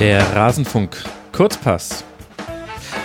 [0.00, 0.96] Der Rasenfunk
[1.30, 2.04] Kurzpass.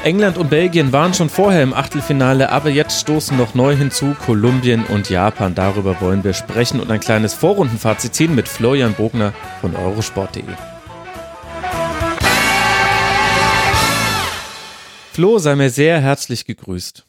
[0.06, 4.86] England und Belgien waren schon vorher im Achtelfinale, aber jetzt stoßen noch neu hinzu Kolumbien
[4.86, 5.54] und Japan.
[5.56, 10.46] Darüber wollen wir sprechen und ein kleines Vorrundenfazit ziehen mit Florian Bogner von eurosport.de.
[15.12, 17.06] Flo, sei mir sehr herzlich gegrüßt.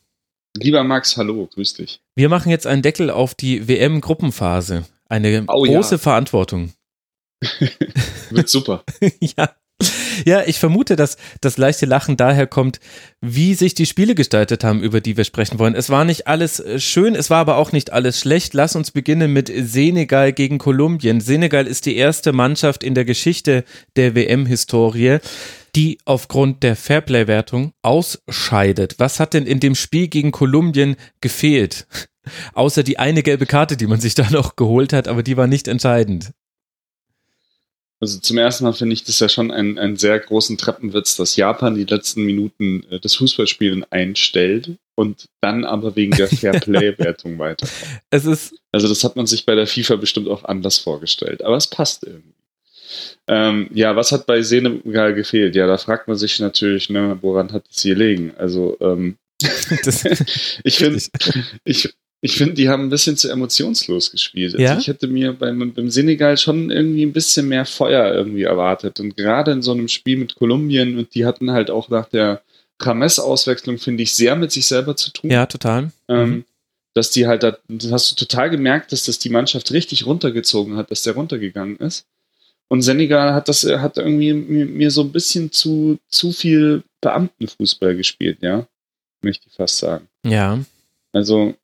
[0.57, 2.01] Lieber Max, hallo, grüß dich.
[2.17, 4.85] Wir machen jetzt einen Deckel auf die WM-Gruppenphase.
[5.09, 5.99] Eine oh, große ja.
[5.99, 6.73] Verantwortung.
[8.31, 8.83] Wird super.
[9.21, 9.55] ja.
[10.25, 12.81] Ja, ich vermute, dass das leichte Lachen daher kommt,
[13.21, 15.75] wie sich die Spiele gestaltet haben, über die wir sprechen wollen.
[15.75, 18.55] Es war nicht alles äh, schön, es war aber auch nicht alles schlecht.
[18.55, 21.21] Lass uns beginnen mit Senegal gegen Kolumbien.
[21.21, 23.65] Senegal ist die erste Mannschaft in der Geschichte
[23.97, 25.19] der WM-Historie,
[25.75, 28.95] die aufgrund der Fairplay-Wertung ausscheidet.
[28.99, 31.87] Was hat denn in dem Spiel gegen Kolumbien gefehlt?
[32.55, 35.47] Außer die eine gelbe Karte, die man sich da noch geholt hat, aber die war
[35.47, 36.33] nicht entscheidend.
[37.99, 41.37] Also zum ersten Mal finde ich das ja schon einen, einen sehr großen Treppenwitz, dass
[41.37, 48.01] Japan die letzten Minuten äh, des Fußballspielen einstellt und dann aber wegen der Fairplay-Wertung weiterkommt.
[48.11, 51.57] Es ist also das hat man sich bei der FIFA bestimmt auch anders vorgestellt, aber
[51.57, 52.35] es passt irgendwie.
[53.27, 55.57] Ähm, ja, was hat bei Senegal gefehlt?
[55.57, 58.35] Ja, da fragt man sich natürlich, ne, woran hat es hier liegen?
[58.37, 61.03] Also ähm, ich finde,
[61.65, 64.55] ich, ich finde, die haben ein bisschen zu emotionslos gespielt.
[64.55, 64.79] Also ja?
[64.79, 69.01] ich hätte mir beim, beim Senegal schon irgendwie ein bisschen mehr Feuer irgendwie erwartet.
[69.01, 72.43] Und gerade in so einem Spiel mit Kolumbien, und die hatten halt auch nach der
[72.81, 75.31] Rames-Auswechslung, finde ich, sehr mit sich selber zu tun.
[75.31, 75.93] Ja, total.
[76.09, 76.45] Ähm, mhm.
[76.95, 80.77] Dass die halt, da, das hast du total gemerkt, dass das die Mannschaft richtig runtergezogen
[80.77, 82.07] hat, dass der runtergegangen ist.
[82.69, 87.95] Und Senegal hat das, hat irgendwie mir, mir so ein bisschen zu, zu viel Beamtenfußball
[87.95, 88.67] gespielt, ja.
[89.23, 90.09] Möchte ich fast sagen.
[90.25, 90.59] Ja.
[91.13, 91.55] Also,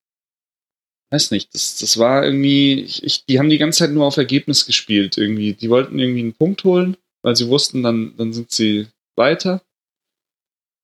[1.12, 4.16] weiß nicht, das, das war irgendwie, ich, ich, die haben die ganze Zeit nur auf
[4.16, 5.52] Ergebnis gespielt irgendwie.
[5.52, 9.62] Die wollten irgendwie einen Punkt holen, weil sie wussten, dann, dann sind sie weiter.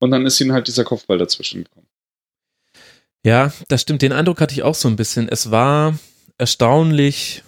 [0.01, 1.87] Und dann ist ihnen halt dieser Kopfball dazwischen gekommen.
[3.25, 4.03] Ja, das stimmt.
[4.03, 5.29] Den Eindruck hatte ich auch so ein bisschen.
[5.29, 5.99] Es war
[6.37, 7.43] erstaunlich,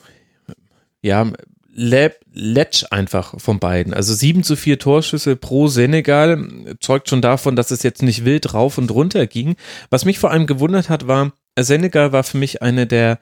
[1.02, 1.30] ja,
[1.72, 3.94] Letsch einfach von beiden.
[3.94, 8.52] Also 7 zu 4 Torschüsse pro Senegal zeugt schon davon, dass es jetzt nicht wild
[8.52, 9.56] rauf und runter ging.
[9.88, 13.18] Was mich vor allem gewundert hat, war, Senegal war für mich eine der,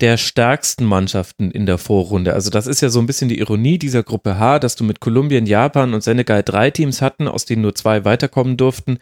[0.00, 2.34] der stärksten Mannschaften in der Vorrunde.
[2.34, 5.00] Also das ist ja so ein bisschen die Ironie dieser Gruppe H, dass du mit
[5.00, 8.98] Kolumbien, Japan und Senegal drei Teams hatten, aus denen nur zwei weiterkommen durften,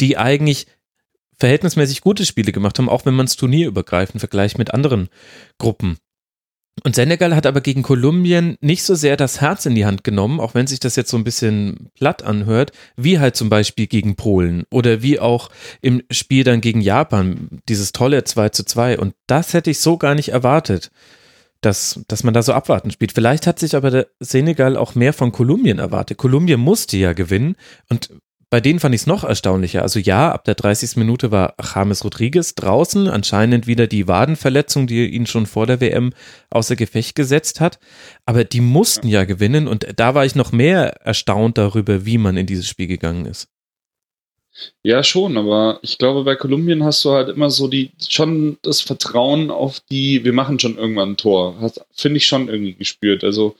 [0.00, 0.66] die eigentlich
[1.38, 5.08] verhältnismäßig gute Spiele gemacht haben, auch wenn man es turnierübergreifend vergleicht mit anderen
[5.58, 5.98] Gruppen.
[6.82, 10.40] Und Senegal hat aber gegen Kolumbien nicht so sehr das Herz in die Hand genommen,
[10.40, 14.16] auch wenn sich das jetzt so ein bisschen platt anhört, wie halt zum Beispiel gegen
[14.16, 18.98] Polen oder wie auch im Spiel dann gegen Japan, dieses tolle 2 zu 2.
[18.98, 20.90] Und das hätte ich so gar nicht erwartet,
[21.60, 23.12] dass, dass man da so abwarten spielt.
[23.12, 26.18] Vielleicht hat sich aber der Senegal auch mehr von Kolumbien erwartet.
[26.18, 27.54] Kolumbien musste ja gewinnen
[27.88, 28.10] und
[28.54, 29.82] bei denen fand ich es noch erstaunlicher.
[29.82, 30.94] Also ja, ab der 30.
[30.94, 36.12] Minute war James Rodriguez draußen, anscheinend wieder die Wadenverletzung, die ihn schon vor der WM
[36.50, 37.80] außer Gefecht gesetzt hat.
[38.26, 42.36] Aber die mussten ja gewinnen und da war ich noch mehr erstaunt darüber, wie man
[42.36, 43.48] in dieses Spiel gegangen ist.
[44.84, 48.82] Ja, schon, aber ich glaube, bei Kolumbien hast du halt immer so die, schon das
[48.82, 51.72] Vertrauen auf die, wir machen schon irgendwann ein Tor.
[51.92, 53.24] Finde ich schon irgendwie gespürt.
[53.24, 53.56] Also,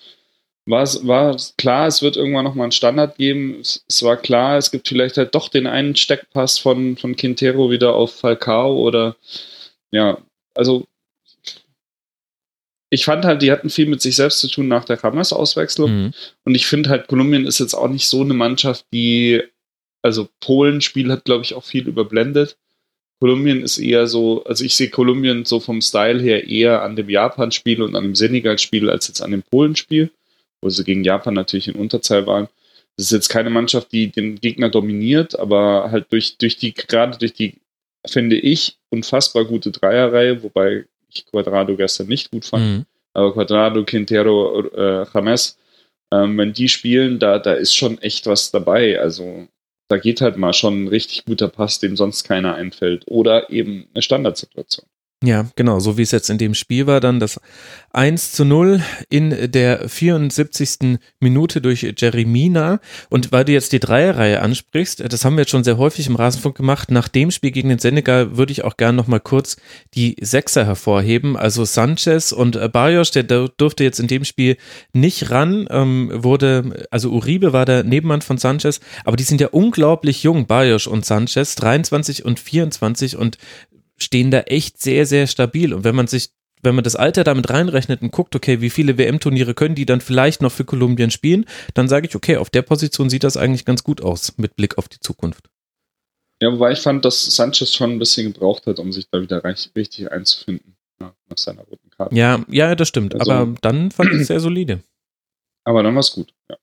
[0.66, 3.60] war es war klar, es wird irgendwann nochmal einen Standard geben.
[3.60, 7.70] Es, es, war klar, es gibt vielleicht halt doch den einen Steckpass von, von Quintero
[7.70, 9.16] wieder auf Falcao oder
[9.91, 10.19] ja,
[10.54, 10.86] also
[12.91, 15.91] ich fand halt, die hatten viel mit sich selbst zu tun nach der Hamas-Auswechslung.
[15.91, 16.12] Mhm.
[16.44, 19.42] Und ich finde halt, Kolumbien ist jetzt auch nicht so eine Mannschaft, die,
[20.00, 22.56] also Polen-Spiel hat, glaube ich, auch viel überblendet.
[23.19, 27.10] Kolumbien ist eher so, also ich sehe Kolumbien so vom Style her eher an dem
[27.10, 30.10] Japan-Spiel und an dem Senegal-Spiel als jetzt an dem Polen-Spiel
[30.64, 32.48] wo sie gegen Japan natürlich in Unterzahl waren.
[32.97, 37.19] Das ist jetzt keine Mannschaft, die den Gegner dominiert, aber halt durch, durch die, gerade
[37.19, 37.58] durch die,
[38.06, 42.84] finde ich, unfassbar gute Dreierreihe, wobei ich Quadrado gestern nicht gut fand, mhm.
[43.12, 45.59] aber Quadrado, Quintero, äh, James,
[46.12, 48.98] ähm, wenn die spielen, da, da ist schon echt was dabei.
[49.00, 49.48] Also
[49.89, 53.04] da geht halt mal schon ein richtig guter Pass, dem sonst keiner einfällt.
[53.06, 54.86] Oder eben eine Standardsituation.
[55.24, 57.41] Ja, genau, so wie es jetzt in dem Spiel war, dann das
[57.92, 60.98] 1 zu 0 in der 74.
[61.18, 62.78] Minute durch Jeremina.
[63.09, 66.16] Und weil du jetzt die Dreierreihe ansprichst, das haben wir jetzt schon sehr häufig im
[66.16, 69.56] Rasenfunk gemacht, nach dem Spiel gegen den Senegal würde ich auch gerne nochmal kurz
[69.94, 71.38] die Sechser hervorheben.
[71.38, 74.59] Also Sanchez und Barrios, der durfte jetzt in dem Spiel
[74.92, 79.48] nicht ran, ähm, wurde, also Uribe war der Nebenmann von Sanchez, aber die sind ja
[79.48, 83.38] unglaublich jung, Barrios und Sanchez, 23 und 24 und
[83.96, 85.72] stehen da echt sehr, sehr stabil.
[85.72, 86.30] Und wenn man sich
[86.64, 90.00] wenn man das Alter damit reinrechnet und guckt, okay, wie viele WM-Turniere können die dann
[90.00, 91.44] vielleicht noch für Kolumbien spielen,
[91.74, 94.78] dann sage ich, okay, auf der Position sieht das eigentlich ganz gut aus mit Blick
[94.78, 95.50] auf die Zukunft.
[96.41, 99.42] Ja, wobei ich fand, dass Sanchez schon ein bisschen gebraucht hat, um sich da wieder
[99.44, 102.14] richtig einzufinden ja, nach seiner roten Karte.
[102.14, 103.14] Ja, ja, das stimmt.
[103.14, 104.82] Also, aber dann fand ich es sehr solide.
[105.64, 106.56] Aber dann war es gut, ja.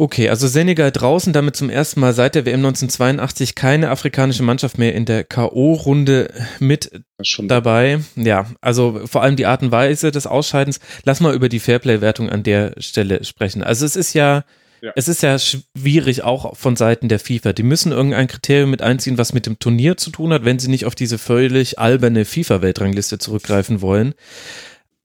[0.00, 4.78] Okay, also Senegal draußen, damit zum ersten Mal seit der WM 1982 keine afrikanische Mannschaft
[4.78, 6.30] mehr in der K.O.-Runde
[6.60, 7.02] mit
[7.42, 7.98] dabei.
[8.14, 10.78] Ja, also vor allem die Art und Weise des Ausscheidens.
[11.02, 13.64] Lass mal über die Fairplay-Wertung an der Stelle sprechen.
[13.64, 14.44] Also es ist ja,
[14.82, 17.52] ja, es ist ja schwierig auch von Seiten der FIFA.
[17.52, 20.70] Die müssen irgendein Kriterium mit einziehen, was mit dem Turnier zu tun hat, wenn sie
[20.70, 24.14] nicht auf diese völlig alberne FIFA-Weltrangliste zurückgreifen wollen.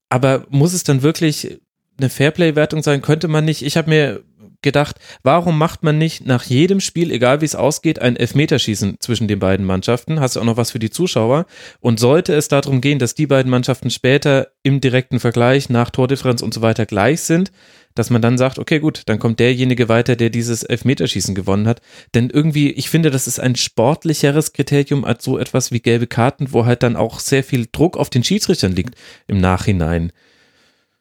[0.08, 1.58] Aber muss es dann wirklich
[1.98, 3.02] eine Fairplay-Wertung sein?
[3.02, 3.62] Könnte man nicht?
[3.62, 4.22] Ich habe mir
[4.64, 9.28] gedacht, warum macht man nicht nach jedem Spiel, egal wie es ausgeht, ein Elfmeterschießen zwischen
[9.28, 10.18] den beiden Mannschaften?
[10.18, 11.46] Hast du auch noch was für die Zuschauer?
[11.78, 16.42] Und sollte es darum gehen, dass die beiden Mannschaften später im direkten Vergleich nach Tordifferenz
[16.42, 17.52] und so weiter gleich sind,
[17.94, 21.80] dass man dann sagt, okay, gut, dann kommt derjenige weiter, der dieses Elfmeterschießen gewonnen hat.
[22.14, 26.52] Denn irgendwie, ich finde, das ist ein sportlicheres Kriterium als so etwas wie gelbe Karten,
[26.52, 28.96] wo halt dann auch sehr viel Druck auf den Schiedsrichtern liegt
[29.28, 30.12] im Nachhinein.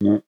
[0.02, 0.22] Ja.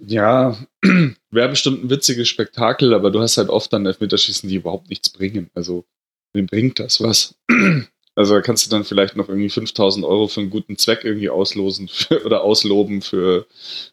[0.00, 0.56] Ja,
[1.30, 5.10] wäre bestimmt ein witziges Spektakel, aber du hast halt oft dann Elfmeterschießen, die überhaupt nichts
[5.10, 5.50] bringen.
[5.54, 5.84] Also,
[6.32, 7.34] wem bringt das was?
[8.14, 11.30] Also, da kannst du dann vielleicht noch irgendwie 5000 Euro für einen guten Zweck irgendwie
[11.30, 13.46] auslosen für, oder ausloben für,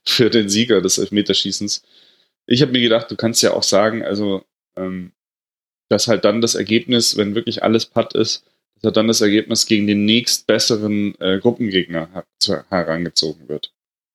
[0.04, 1.84] für den Sieger des Elfmeterschießens.
[2.46, 4.44] Ich habe mir gedacht, du kannst ja auch sagen, also,
[4.76, 5.14] ähm,
[5.88, 8.44] dass halt dann das Ergebnis, wenn wirklich alles Putt ist,
[8.76, 12.26] dass halt dann das Ergebnis gegen den nächstbesseren äh, Gruppengegner
[12.70, 13.72] herangezogen wird.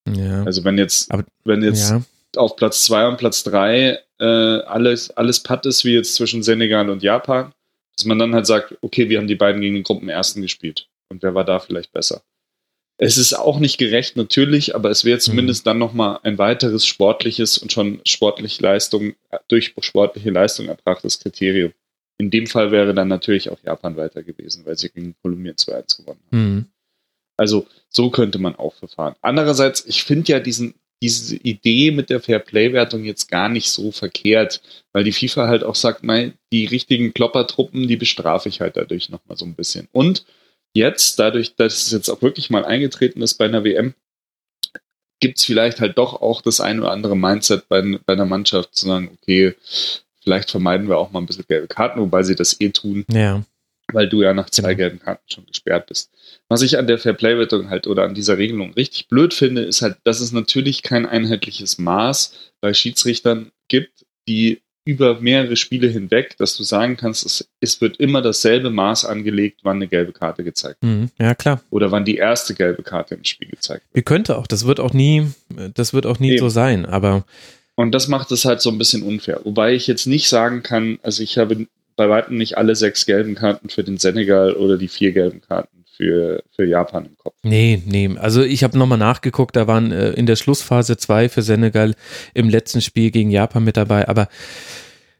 [0.09, 0.45] Ja.
[0.45, 2.03] Also wenn jetzt, Aber, wenn jetzt ja.
[2.37, 6.91] auf Platz 2 und Platz 3 äh, alles, alles Putt ist, wie jetzt zwischen Senegal
[6.91, 7.53] und Japan,
[7.97, 10.89] dass man dann halt sagt, okay, wir haben die beiden gegen den Gruppenersten gespielt.
[11.09, 12.23] Und wer war da vielleicht besser?
[12.97, 15.71] Es ist auch nicht gerecht, natürlich, aber es wäre zumindest mhm.
[15.71, 19.15] dann nochmal ein weiteres sportliches und schon sportliche Leistung,
[19.49, 21.73] durch sportliche Leistung erbrachtes Kriterium.
[22.19, 25.97] In dem Fall wäre dann natürlich auch Japan weiter gewesen, weil sie gegen Kolumbien 2-1
[25.99, 26.55] gewonnen haben.
[26.55, 26.67] Mhm.
[27.37, 29.15] Also so könnte man auch verfahren.
[29.23, 34.61] Andererseits, ich finde ja diesen, diese Idee mit der Fair-Play-Wertung jetzt gar nicht so verkehrt,
[34.93, 39.11] weil die FIFA halt auch sagt, nein, die richtigen Kloppertruppen, die bestrafe ich halt dadurch
[39.11, 39.89] nochmal so ein bisschen.
[39.93, 40.25] Und
[40.73, 43.95] jetzt, dadurch, dass es jetzt auch wirklich mal eingetreten ist bei einer WM,
[45.21, 48.75] gibt es vielleicht halt doch auch das ein oder andere Mindset bei, bei einer Mannschaft
[48.75, 49.55] zu sagen, okay,
[50.23, 53.05] vielleicht vermeiden wir auch mal ein bisschen gelbe Karten, wobei sie das eh tun.
[53.11, 53.43] Ja
[53.93, 54.89] weil du ja nach zwei genau.
[54.89, 56.11] gelben Karten schon gesperrt bist.
[56.49, 59.97] Was ich an der Fairplay-Wertung halt oder an dieser Regelung richtig blöd finde, ist halt,
[60.05, 66.57] dass es natürlich kein einheitliches Maß bei Schiedsrichtern gibt, die über mehrere Spiele hinweg, dass
[66.57, 70.83] du sagen kannst, es, es wird immer dasselbe Maß angelegt, wann eine gelbe Karte gezeigt
[70.83, 70.93] wird.
[70.93, 71.63] Mhm, ja, klar.
[71.71, 73.97] Oder wann die erste gelbe Karte im Spiel gezeigt wird.
[73.97, 75.29] Wie könnte auch, das wird auch nie,
[75.73, 76.39] das wird auch nie Eben.
[76.39, 77.25] so sein, aber.
[77.77, 79.41] Und das macht es halt so ein bisschen unfair.
[79.45, 81.67] Wobei ich jetzt nicht sagen kann, also ich habe
[81.97, 85.85] bei weitem nicht alle sechs gelben Karten für den Senegal oder die vier gelben Karten
[85.97, 87.35] für, für Japan im Kopf.
[87.43, 88.11] Nee, nee.
[88.19, 91.95] Also ich habe nochmal nachgeguckt, da waren äh, in der Schlussphase zwei für Senegal
[92.35, 94.29] im letzten Spiel gegen Japan mit dabei, aber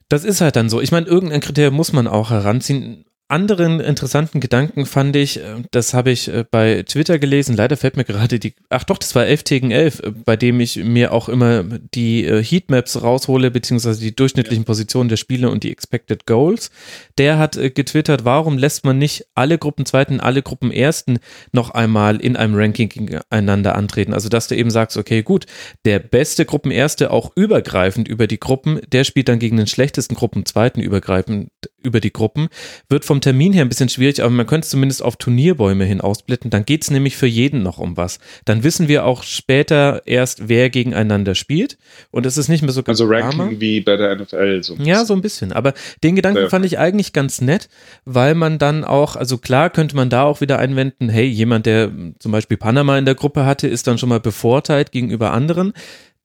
[0.09, 0.81] das ist halt dann so.
[0.81, 5.93] Ich meine, irgendein Kriterium muss man auch heranziehen anderen interessanten Gedanken fand ich, äh, das
[5.93, 9.27] habe ich äh, bei Twitter gelesen, leider fällt mir gerade die, ach doch, das war
[9.27, 14.15] 11 gegen 11, äh, bei dem ich mir auch immer die Heatmaps raushole, beziehungsweise die
[14.15, 16.71] durchschnittlichen Positionen der Spiele und die Expected Goals.
[17.19, 21.19] Der hat getwittert, warum lässt man nicht alle Gruppenzweiten, alle Gruppenersten
[21.51, 24.15] noch einmal in einem Ranking gegeneinander antreten?
[24.15, 25.47] Also, dass du eben sagst, okay, gut,
[25.85, 30.81] der beste Gruppenerste auch übergreifend über die Gruppen, der spielt dann gegen den schlechtesten Gruppenzweiten
[30.81, 31.49] übergreifend
[31.83, 32.49] über die Gruppen,
[32.89, 36.03] wird vom Termin her ein bisschen schwierig, aber man könnte es zumindest auf Turnierbäume hin
[36.03, 36.51] ausblitten.
[36.51, 38.19] Dann geht es nämlich für jeden noch um was.
[38.45, 41.79] Dann wissen wir auch später erst, wer gegeneinander spielt.
[42.11, 43.61] Und es ist nicht mehr so ganz Also Ranking armer.
[43.61, 44.63] wie bei der NFL.
[44.63, 45.53] So ja, so ein bisschen.
[45.53, 46.49] Aber den Gedanken ja.
[46.51, 47.71] fand ich eigentlich ganz nett,
[48.05, 51.91] weil man dann auch, also klar könnte man da auch wieder einwenden, hey, jemand, der
[52.19, 55.73] zum Beispiel Panama in der Gruppe hatte, ist dann schon mal bevorteilt gegenüber anderen.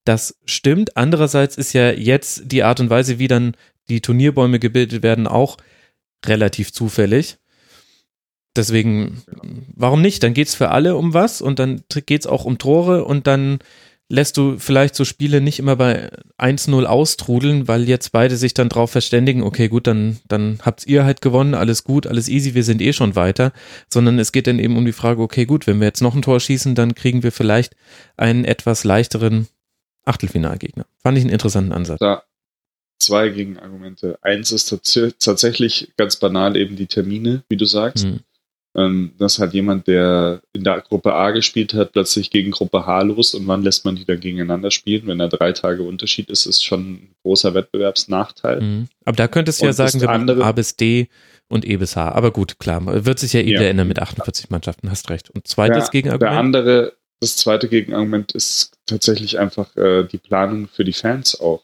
[0.03, 0.97] Das stimmt.
[0.97, 3.55] Andererseits ist ja jetzt die Art und Weise, wie dann
[3.87, 5.55] die Turnierbäume gebildet werden, auch
[6.25, 7.37] relativ zufällig.
[8.55, 9.21] Deswegen,
[9.75, 10.23] warum nicht?
[10.23, 13.27] Dann geht es für alle um was und dann geht es auch um Tore und
[13.27, 13.59] dann
[14.09, 16.09] lässt du vielleicht so Spiele nicht immer bei
[16.39, 21.05] 1-0 austrudeln, weil jetzt beide sich dann drauf verständigen, okay, gut, dann, dann habt ihr
[21.05, 23.53] halt gewonnen, alles gut, alles easy, wir sind eh schon weiter,
[23.87, 26.23] sondern es geht dann eben um die Frage, okay, gut, wenn wir jetzt noch ein
[26.23, 27.75] Tor schießen, dann kriegen wir vielleicht
[28.17, 29.47] einen etwas leichteren
[30.05, 30.87] Achtelfinalgegner.
[31.03, 31.99] Fand ich einen interessanten Ansatz.
[32.01, 32.23] Ja,
[32.99, 34.17] zwei Gegenargumente.
[34.21, 34.69] Eins ist
[35.19, 38.05] tatsächlich ganz banal eben die Termine, wie du sagst.
[38.05, 38.19] Mhm.
[38.75, 43.01] Ähm, dass halt jemand, der in der Gruppe A gespielt hat, plötzlich gegen Gruppe H
[43.01, 45.07] los und wann lässt man die dann gegeneinander spielen?
[45.07, 48.61] Wenn da drei Tage Unterschied ist, ist schon ein großer Wettbewerbsnachteil.
[48.61, 48.87] Mhm.
[49.05, 51.07] Aber da könntest du ja sagen, wir andere, A bis D
[51.47, 52.11] und E bis H.
[52.11, 53.61] Aber gut, klar, wird sich ja eh ja.
[53.61, 55.31] ändern mit 48 Mannschaften, hast recht.
[55.31, 56.31] Und zweites der, Gegenargument?
[56.31, 61.63] Der andere, das zweite Gegenargument ist tatsächlich einfach äh, die Planung für die Fans auch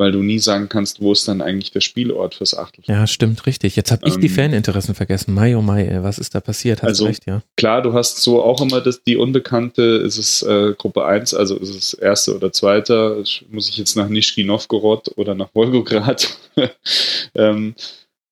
[0.00, 3.02] weil du nie sagen kannst, wo ist dann eigentlich der Spielort fürs Achtelfinale.
[3.02, 3.76] Ja, stimmt, richtig.
[3.76, 5.34] Jetzt habe ich ähm, die Faninteressen vergessen.
[5.34, 6.80] Mai, oh Mai, was ist da passiert?
[6.80, 7.42] Hast also, recht, ja.
[7.58, 11.54] Klar, du hast so auch immer das, die Unbekannte, ist es äh, Gruppe 1, also
[11.58, 16.34] ist es erste oder zweite, muss ich jetzt nach Nischki Novgorod oder nach Wolgograd.
[17.34, 17.74] ähm,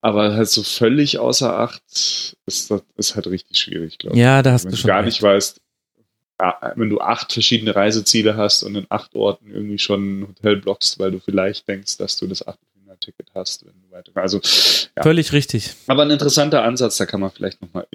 [0.00, 4.22] aber halt so völlig außer Acht ist, das ist halt richtig schwierig, glaube ich.
[4.22, 4.88] Ja, da hast Wenn du schon.
[4.88, 5.08] gar recht.
[5.08, 5.60] nicht weißt,
[6.38, 10.98] wenn du acht verschiedene Reiseziele hast und in acht Orten irgendwie schon ein Hotel blockst,
[10.98, 14.12] weil du vielleicht denkst, dass du das Achtelfinalticket hast, wenn du weiter.
[14.14, 14.40] Also
[14.96, 15.02] ja.
[15.02, 15.74] völlig richtig.
[15.88, 17.86] Aber ein interessanter Ansatz, da kann man vielleicht nochmal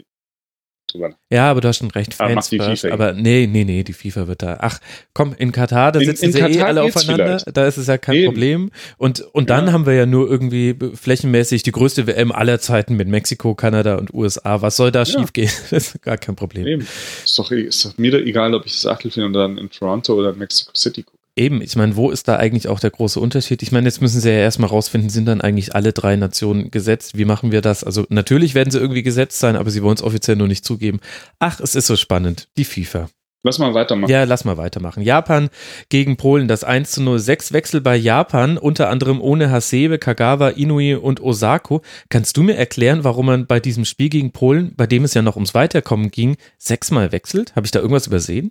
[0.93, 1.15] drüber.
[1.29, 3.93] Ja, aber du hast schon recht, Fans aber, die first, aber nee, nee, nee, die
[3.93, 4.57] FIFA wird da.
[4.61, 4.79] Ach,
[5.13, 7.57] komm, in Katar, da sitzen in, sie eh Katar eh alle aufeinander, vielleicht.
[7.57, 8.25] da ist es ja kein Eben.
[8.27, 8.71] Problem.
[8.97, 9.73] Und, und dann ja.
[9.73, 14.13] haben wir ja nur irgendwie flächenmäßig die größte WM aller Zeiten mit Mexiko, Kanada und
[14.13, 14.61] USA.
[14.61, 15.05] Was soll da ja.
[15.05, 15.51] schiefgehen?
[15.73, 16.67] Das ist gar kein Problem.
[16.67, 16.87] Eben.
[17.23, 20.37] Ist doch, ist doch mir egal, ob ich das Achtelfinale dann in Toronto oder in
[20.37, 21.22] Mexico City gucke.
[21.35, 23.63] Eben, ich meine, wo ist da eigentlich auch der große Unterschied?
[23.63, 27.17] Ich meine, jetzt müssen sie ja erstmal rausfinden, sind dann eigentlich alle drei Nationen gesetzt?
[27.17, 27.83] Wie machen wir das?
[27.83, 30.99] Also natürlich werden sie irgendwie gesetzt sein, aber sie wollen es offiziell nur nicht zugeben.
[31.39, 32.49] Ach, es ist so spannend.
[32.57, 33.09] Die FIFA.
[33.45, 34.09] Lass mal weitermachen.
[34.09, 35.03] Ja, lass mal weitermachen.
[35.03, 35.49] Japan
[35.89, 37.19] gegen Polen, das 1 zu 0.
[37.19, 41.81] Sechs Wechsel bei Japan, unter anderem ohne Hasebe, Kagawa, Inui und Osako.
[42.09, 45.21] Kannst du mir erklären, warum man bei diesem Spiel gegen Polen, bei dem es ja
[45.21, 47.53] noch ums Weiterkommen ging, sechsmal wechselt?
[47.55, 48.47] Habe ich da irgendwas übersehen?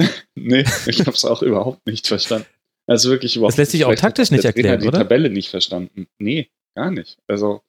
[0.34, 2.46] nee, ich habe es auch überhaupt nicht verstanden.
[2.86, 4.98] Also wirklich überhaupt Das lässt sich auch taktisch nicht erklären, die oder?
[4.98, 6.08] die Tabelle nicht verstanden.
[6.18, 7.18] Nee, gar nicht.
[7.28, 7.62] Also,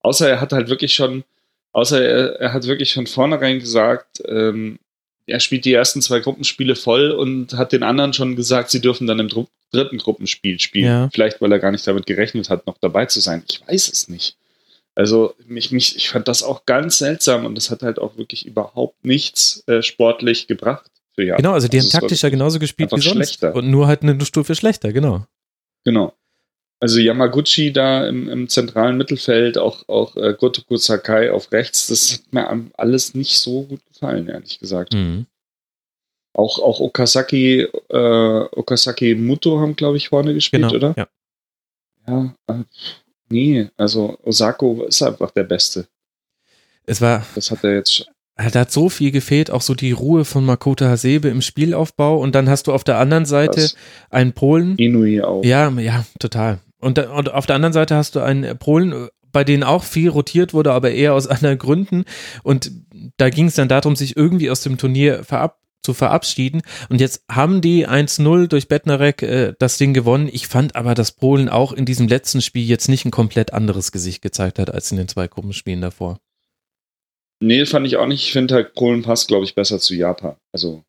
[0.00, 1.24] außer er hat halt wirklich schon,
[1.72, 4.78] außer er, er hat wirklich von vornherein gesagt, ähm,
[5.26, 9.06] er spielt die ersten zwei Gruppenspiele voll und hat den anderen schon gesagt, sie dürfen
[9.06, 9.28] dann im
[9.70, 10.86] dritten Gruppenspiel spielen.
[10.86, 11.10] Ja.
[11.12, 13.44] Vielleicht, weil er gar nicht damit gerechnet hat, noch dabei zu sein.
[13.48, 14.36] Ich weiß es nicht.
[14.94, 18.44] Also mich, mich, ich fand das auch ganz seltsam und das hat halt auch wirklich
[18.44, 20.90] überhaupt nichts äh, sportlich gebracht
[21.24, 21.42] Japan.
[21.42, 23.12] Genau, also die also haben taktisch ja genauso gespielt wie sonst.
[23.14, 23.54] Schlechter.
[23.54, 25.26] Und nur halt eine Stufe schlechter, genau.
[25.84, 26.14] Genau.
[26.80, 32.14] Also Yamaguchi da im, im zentralen Mittelfeld, auch, auch äh, Gotoku Sakai auf rechts, das
[32.14, 34.92] hat mir alles nicht so gut gefallen, ehrlich gesagt.
[34.92, 35.26] Mhm.
[36.34, 40.94] Auch, auch Okazaki, äh, Okazaki Muto haben, glaube ich, vorne gespielt, genau, oder?
[40.96, 41.08] Ja.
[42.08, 42.64] Ja, äh,
[43.28, 45.86] nee, also Osako ist einfach der Beste.
[46.84, 47.24] Es war.
[47.34, 50.86] Das hat er jetzt da hat so viel gefehlt, auch so die Ruhe von Makoto
[50.86, 53.76] Hasebe im Spielaufbau und dann hast du auf der anderen Seite Was?
[54.10, 54.76] einen Polen.
[54.78, 55.44] Inui auch.
[55.44, 56.60] Ja, ja, total.
[56.78, 60.54] Und, und auf der anderen Seite hast du einen Polen, bei denen auch viel rotiert
[60.54, 62.04] wurde, aber eher aus anderen Gründen.
[62.42, 62.72] Und
[63.16, 66.62] da ging es dann darum, sich irgendwie aus dem Turnier verab zu verabschieden.
[66.88, 70.28] Und jetzt haben die 1-0 durch Bettnarek äh, das Ding gewonnen.
[70.32, 73.90] Ich fand aber, dass Polen auch in diesem letzten Spiel jetzt nicht ein komplett anderes
[73.90, 76.20] Gesicht gezeigt hat als in den zwei Gruppenspielen davor.
[77.42, 78.22] Nee, fand ich auch nicht.
[78.22, 80.36] Ich finde halt, Polen passt, glaube ich, besser zu Japan.
[80.52, 80.84] Also,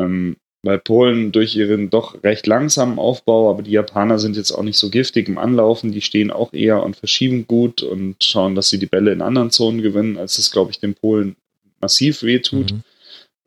[0.00, 4.62] ähm, weil Polen durch ihren doch recht langsamen Aufbau, aber die Japaner sind jetzt auch
[4.62, 8.68] nicht so giftig im Anlaufen, die stehen auch eher und verschieben gut und schauen, dass
[8.68, 11.34] sie die Bälle in anderen Zonen gewinnen, als das, glaube ich, den Polen
[11.80, 12.72] massiv wehtut.
[12.72, 12.82] Mhm.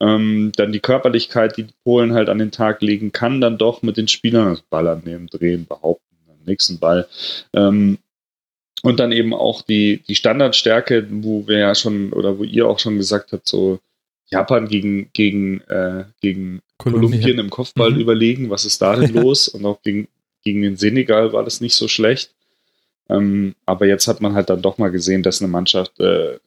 [0.01, 3.81] Ähm, dann die Körperlichkeit, die die Polen halt an den Tag legen kann, dann doch
[3.81, 6.05] mit den Spielern, also Ball annehmen, drehen, behaupten,
[6.46, 7.08] nächsten Ball.
[7.53, 7.98] Ähm,
[8.83, 12.79] und dann eben auch die, die Standardstärke, wo wir ja schon, oder wo ihr auch
[12.79, 13.79] schon gesagt habt, so
[14.25, 17.11] Japan gegen, gegen, äh, gegen Kolumbien.
[17.11, 18.00] Kolumbien im Kopfball mhm.
[18.00, 19.47] überlegen, was ist da denn los?
[19.47, 20.07] Und auch gegen,
[20.43, 22.33] gegen den Senegal war das nicht so schlecht.
[23.09, 26.39] Ähm, aber jetzt hat man halt dann doch mal gesehen, dass eine Mannschaft, äh,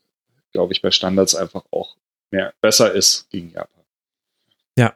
[0.52, 1.96] glaube ich, bei Standards einfach auch
[2.30, 3.84] mehr, besser ist gegen Japan.
[4.76, 4.94] Ja,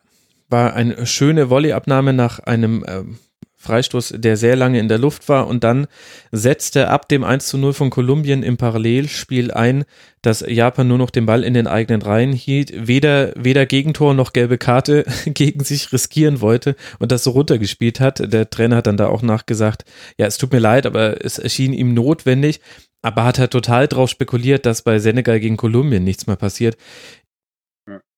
[0.48, 3.18] war eine schöne Volleyabnahme nach einem ähm,
[3.60, 5.88] Freistoß, der sehr lange in der Luft war und dann
[6.30, 9.84] setzte ab dem 1 zu 0 von Kolumbien im Parallelspiel ein,
[10.22, 14.32] dass Japan nur noch den Ball in den eigenen Reihen hielt, weder, weder Gegentor noch
[14.32, 18.32] gelbe Karte gegen sich riskieren wollte und das so runtergespielt hat.
[18.32, 19.84] Der Trainer hat dann da auch nachgesagt,
[20.18, 22.60] ja, es tut mir leid, aber es erschien ihm notwendig,
[23.02, 26.76] aber hat halt total drauf spekuliert, dass bei Senegal gegen Kolumbien nichts mehr passiert.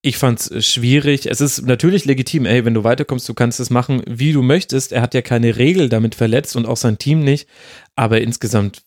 [0.02, 1.26] Ich fand's äh, schwierig.
[1.26, 4.92] Es ist natürlich legitim, ey, wenn du weiterkommst, du kannst es machen, wie du möchtest.
[4.92, 7.48] Er hat ja keine Regel damit verletzt und auch sein Team nicht.
[7.96, 8.82] Aber insgesamt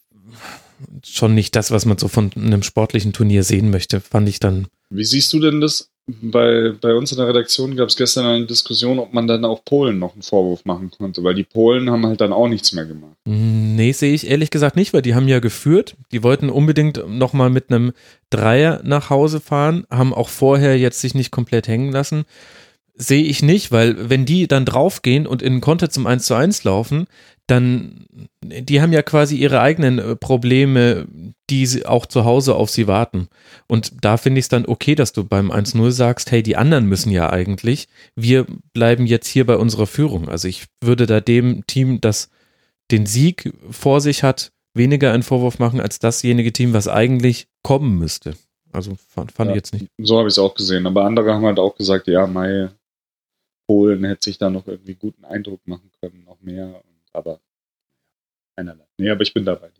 [1.05, 4.67] schon nicht das, was man so von einem sportlichen Turnier sehen möchte, fand ich dann.
[4.89, 5.92] Wie siehst du denn das?
[6.05, 9.63] Bei, bei uns in der Redaktion gab es gestern eine Diskussion, ob man dann auch
[9.63, 12.86] Polen noch einen Vorwurf machen konnte, weil die Polen haben halt dann auch nichts mehr
[12.86, 13.15] gemacht.
[13.24, 15.95] Nee, sehe ich ehrlich gesagt nicht, weil die haben ja geführt.
[16.12, 17.93] Die wollten unbedingt nochmal mit einem
[18.29, 22.25] Dreier nach Hause fahren, haben auch vorher jetzt sich nicht komplett hängen lassen.
[22.95, 26.65] Sehe ich nicht, weil wenn die dann draufgehen und in Konter zum 1 zu 1
[26.65, 27.07] laufen,
[27.47, 28.05] dann,
[28.41, 31.07] die haben ja quasi ihre eigenen äh, Probleme,
[31.50, 33.27] die auch zu Hause auf sie warten.
[33.67, 36.85] Und da finde ich es dann okay, dass du beim 1-0 sagst, hey, die anderen
[36.85, 40.29] müssen ja eigentlich, wir bleiben jetzt hier bei unserer Führung.
[40.29, 42.29] Also ich würde da dem Team, das
[42.91, 47.97] den Sieg vor sich hat, weniger einen Vorwurf machen als dasjenige Team, was eigentlich kommen
[47.97, 48.35] müsste.
[48.71, 49.88] Also fand, fand ja, ich jetzt nicht.
[50.00, 50.88] So habe ich es auch gesehen.
[50.88, 52.69] Aber andere haben halt auch gesagt, ja, Mai,
[53.67, 56.81] Polen hätte sich da noch irgendwie guten Eindruck machen können, noch mehr
[57.13, 57.39] aber
[58.55, 58.86] einerlei.
[58.98, 59.72] Nee, aber ich bin dabei.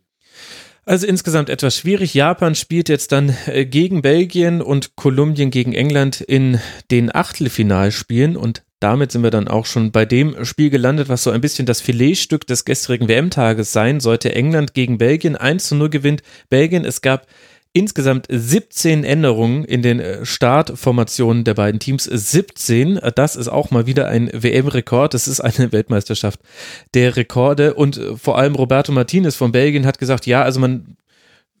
[0.86, 2.12] Also insgesamt etwas schwierig.
[2.12, 6.60] Japan spielt jetzt dann äh, gegen Belgien und Kolumbien gegen England in
[6.90, 11.30] den Achtelfinalspielen und damit sind wir dann auch schon bei dem Spiel gelandet, was so
[11.30, 14.34] ein bisschen das Filetstück des gestrigen WM-Tages sein sollte.
[14.34, 16.84] England gegen Belgien 1 zu 0 gewinnt Belgien.
[16.84, 17.26] Es gab
[17.74, 22.04] insgesamt 17 Änderungen in den äh, Startformationen der beiden Teams.
[22.04, 25.12] 17, das ist auch mal wieder ein WM-Rekord.
[25.12, 26.40] Das ist eine Weltmeisterschaft
[26.94, 27.74] der Rekorde.
[27.74, 30.96] Und äh, vor allem Roberto Martinez von Belgien hat gesagt, ja, also man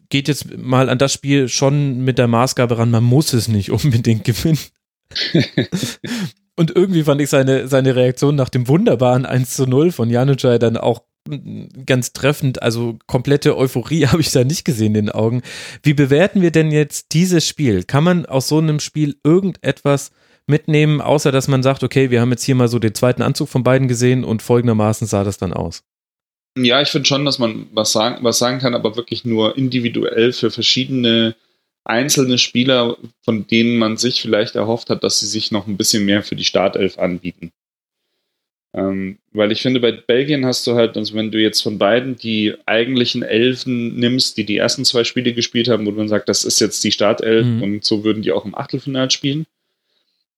[0.08, 3.70] geht jetzt mal an das Spiel schon mit der Maßgabe ran, man muss es nicht
[3.72, 4.58] unbedingt gewinnen.
[6.56, 10.60] Und irgendwie fand ich seine, seine Reaktion nach dem wunderbaren 1 zu 0 von Janucay
[10.60, 11.02] dann auch
[11.86, 12.62] ganz treffend.
[12.62, 15.42] Also komplette Euphorie habe ich da nicht gesehen in den Augen.
[15.82, 17.84] Wie bewerten wir denn jetzt dieses Spiel?
[17.84, 20.12] Kann man aus so einem Spiel irgendetwas
[20.46, 23.48] mitnehmen, außer dass man sagt, okay, wir haben jetzt hier mal so den zweiten Anzug
[23.48, 25.82] von beiden gesehen und folgendermaßen sah das dann aus?
[26.56, 30.32] Ja, ich finde schon, dass man was sagen, was sagen kann, aber wirklich nur individuell
[30.32, 31.34] für verschiedene
[31.84, 36.04] einzelne Spieler, von denen man sich vielleicht erhofft hat, dass sie sich noch ein bisschen
[36.04, 37.52] mehr für die Startelf anbieten.
[38.74, 42.16] Ähm, weil ich finde, bei Belgien hast du halt, also wenn du jetzt von beiden
[42.16, 46.44] die eigentlichen Elfen nimmst, die die ersten zwei Spiele gespielt haben, wo man sagt, das
[46.44, 47.62] ist jetzt die Startelf mhm.
[47.62, 49.46] und so würden die auch im Achtelfinale spielen,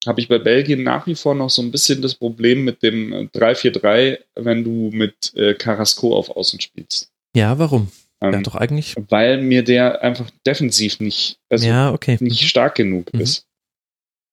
[0.06, 3.12] habe ich bei Belgien nach wie vor noch so ein bisschen das Problem mit dem
[3.30, 7.10] 3-4-3, wenn du mit äh, Carrasco auf Außen spielst.
[7.34, 7.90] Ja, warum?
[8.20, 8.94] Ähm, ja, doch eigentlich.
[9.08, 12.18] Weil mir der einfach defensiv nicht, also ja, okay.
[12.20, 12.46] nicht mhm.
[12.46, 13.20] stark genug mhm.
[13.20, 13.46] ist.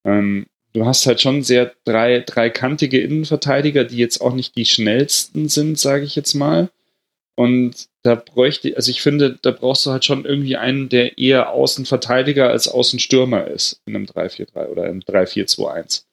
[0.05, 5.49] Ähm, du hast halt schon sehr drei, dreikantige Innenverteidiger, die jetzt auch nicht die schnellsten
[5.49, 6.69] sind, sage ich jetzt mal.
[7.35, 11.51] Und da bräuchte, also ich finde, da brauchst du halt schon irgendwie einen, der eher
[11.51, 16.03] Außenverteidiger als Außenstürmer ist in einem 3-4-3 oder im 3-4-2-1.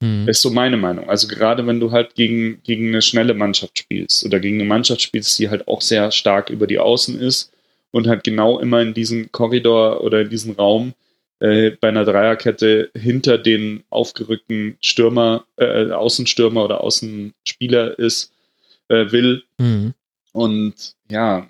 [0.00, 0.28] Mhm.
[0.28, 1.08] Ist so meine Meinung.
[1.08, 5.02] Also gerade wenn du halt gegen, gegen eine schnelle Mannschaft spielst oder gegen eine Mannschaft
[5.02, 7.52] spielst, die halt auch sehr stark über die Außen ist
[7.92, 10.94] und halt genau immer in diesem Korridor oder in diesem Raum
[11.44, 18.32] äh, bei einer Dreierkette hinter den aufgerückten Stürmer, äh, Außenstürmer oder Außenspieler ist,
[18.88, 19.44] äh, will.
[19.58, 19.92] Mhm.
[20.32, 21.46] Und ja,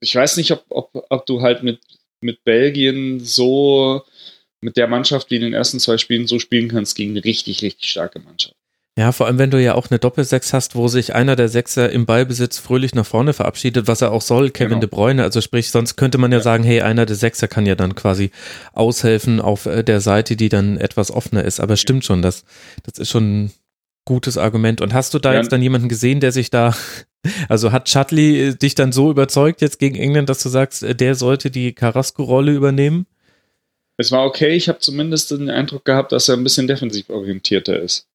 [0.00, 1.78] ich weiß nicht, ob, ob, ob du halt mit,
[2.20, 4.02] mit Belgien so
[4.60, 7.62] mit der Mannschaft wie in den ersten zwei Spielen so spielen kannst gegen eine richtig,
[7.62, 8.56] richtig starke Mannschaft.
[8.96, 11.90] Ja, vor allem wenn du ja auch eine Doppelsechs hast, wo sich einer der Sechser
[11.90, 14.80] im Ballbesitz fröhlich nach vorne verabschiedet, was er auch soll, Kevin genau.
[14.82, 15.22] De Bruyne.
[15.24, 17.96] Also sprich, sonst könnte man ja, ja, sagen, hey, einer der Sechser kann ja dann
[17.96, 18.30] quasi
[18.72, 21.58] aushelfen auf äh, der Seite, die dann etwas offener ist.
[21.58, 22.44] Aber stimmt schon, das,
[22.84, 23.52] das ist schon ein
[24.04, 24.80] gutes Argument.
[24.80, 25.40] Und hast du da ja.
[25.40, 26.76] jetzt dann jemanden gesehen, der sich da,
[27.48, 30.94] also hat Shutley äh, dich dann so überzeugt jetzt gegen England, dass du sagst, äh,
[30.94, 33.06] der sollte die Carrasco-Rolle übernehmen?
[33.96, 37.80] Es war okay, ich habe zumindest den Eindruck gehabt, dass er ein bisschen defensiv orientierter
[37.80, 38.06] ist.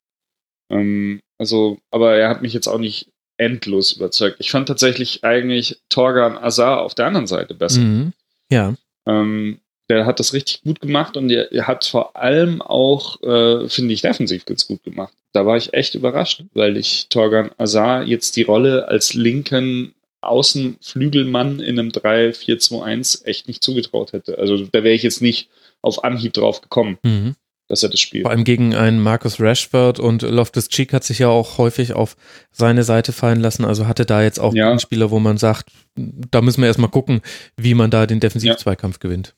[0.69, 4.37] Ähm, also, aber er hat mich jetzt auch nicht endlos überzeugt.
[4.39, 7.79] Ich fand tatsächlich eigentlich Torgan Azar auf der anderen Seite besser.
[7.79, 8.13] Mhm.
[8.51, 8.75] Ja.
[9.07, 13.67] Ähm, der hat das richtig gut gemacht und er, er hat vor allem auch, äh,
[13.69, 15.13] finde ich, defensiv ganz gut gemacht.
[15.31, 21.59] Da war ich echt überrascht, weil ich Torgan Azar jetzt die Rolle als linken Außenflügelmann
[21.59, 24.37] in einem 3-4-2-1 echt nicht zugetraut hätte.
[24.37, 25.49] Also da wäre ich jetzt nicht
[25.81, 26.97] auf Anhieb drauf gekommen.
[27.03, 27.35] Mhm
[27.69, 28.23] dass er das spielt.
[28.23, 32.17] Vor allem gegen einen Marcus Rashford und Loftus Cheek hat sich ja auch häufig auf
[32.51, 33.63] seine Seite fallen lassen.
[33.63, 34.69] Also hatte da jetzt auch ja.
[34.71, 37.21] einen Spieler, wo man sagt, da müssen wir erstmal gucken,
[37.55, 38.99] wie man da den Defensiv-Zweikampf ja.
[38.99, 39.35] gewinnt.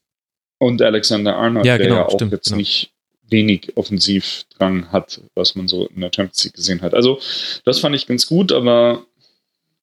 [0.58, 2.58] Und Alexander Arnold, ja, genau, der ja auch stimmt, jetzt genau.
[2.58, 2.92] nicht
[3.28, 6.94] wenig Offensivdrang hat, was man so in der Champions League gesehen hat.
[6.94, 7.20] Also
[7.66, 9.06] das fand ich ganz gut, aber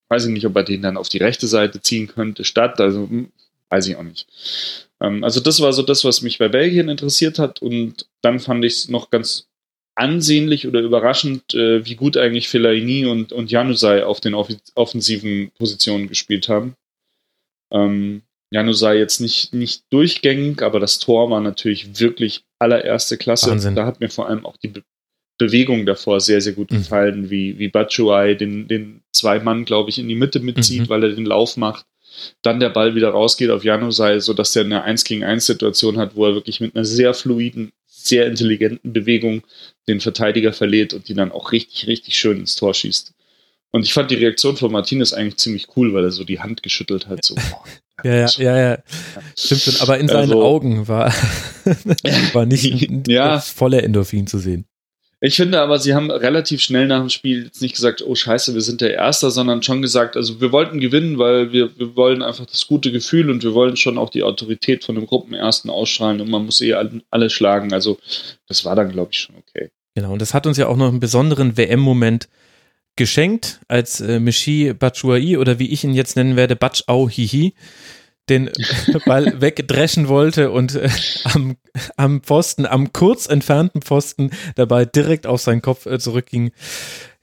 [0.08, 2.80] weiß ich nicht, ob er den dann auf die rechte Seite ziehen könnte statt.
[2.80, 3.30] Also hm,
[3.68, 4.26] weiß ich auch nicht.
[5.02, 8.64] Ähm, also das war so das, was mich bei Belgien interessiert hat und dann fand
[8.64, 9.46] ich es noch ganz
[9.94, 15.50] ansehnlich oder überraschend, äh, wie gut eigentlich Fellaini und, und Janusai auf den off offensiven
[15.58, 16.74] Positionen gespielt haben.
[17.72, 23.50] Ähm, Janusai jetzt nicht, nicht durchgängig, aber das Tor war natürlich wirklich allererste Klasse.
[23.50, 23.74] Wahnsinn.
[23.74, 24.82] Da hat mir vor allem auch die Be
[25.40, 26.78] Bewegung davor sehr, sehr gut Mhm.
[26.78, 30.88] gefallen, wie, wie Batshuayi den, den zwei Mann, glaube ich, in die Mitte mitzieht, Mhm.
[30.88, 31.86] weil er den Lauf macht.
[32.42, 36.14] Dann der Ball wieder rausgeht auf Janusai, sodass er eine 1 gegen 1 Situation hat,
[36.16, 39.42] wo er wirklich mit einer sehr fluiden, sehr intelligenten Bewegung
[39.88, 43.12] den Verteidiger verliert und die dann auch richtig, richtig schön ins Tor schießt.
[43.70, 46.62] Und ich fand die Reaktion von Martinez eigentlich ziemlich cool, weil er so die Hand
[46.62, 47.24] geschüttelt hat.
[47.24, 47.34] So,
[48.04, 48.78] Ja, ja, ja, ja.
[49.36, 49.76] Stimmt schon.
[49.80, 51.12] Aber in seinen Also- Augen war,
[52.32, 53.30] war nicht Ja.
[53.34, 54.66] das volle Endorphin zu sehen.
[55.20, 58.54] Ich finde aber, sie haben relativ schnell nach dem Spiel jetzt nicht gesagt, oh scheiße,
[58.54, 62.22] wir sind der Erste, sondern schon gesagt, also wir wollten gewinnen, weil wir, wir wollen
[62.22, 66.20] einfach das gute Gefühl und wir wollen schon auch die Autorität von dem Gruppenersten ausstrahlen
[66.20, 67.72] und man muss eh alle, schlagen.
[67.72, 67.98] Also
[68.46, 69.70] das war dann, glaube ich, schon okay.
[69.96, 72.28] Genau, und das hat uns ja auch noch einen besonderen WM-Moment
[72.94, 77.54] geschenkt, als äh, Michi Batshuayi oder wie ich ihn jetzt nennen werde, Batschau Hihi,
[78.28, 78.50] den
[79.06, 80.88] Ball wegdreschen wollte und äh,
[81.24, 81.56] am,
[81.96, 86.52] am Pfosten, am kurz entfernten Pfosten dabei direkt auf seinen Kopf äh, zurückging.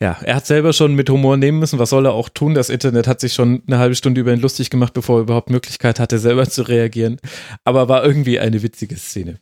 [0.02, 1.80] Ja, er hat selber schon mit Humor nehmen müssen.
[1.80, 2.54] Was soll er auch tun?
[2.54, 5.50] Das Internet hat sich schon eine halbe Stunde über ihn lustig gemacht, bevor er überhaupt
[5.50, 7.18] Möglichkeit hatte, selber zu reagieren.
[7.63, 9.39] Aber war irgendwie eine witzige Szene.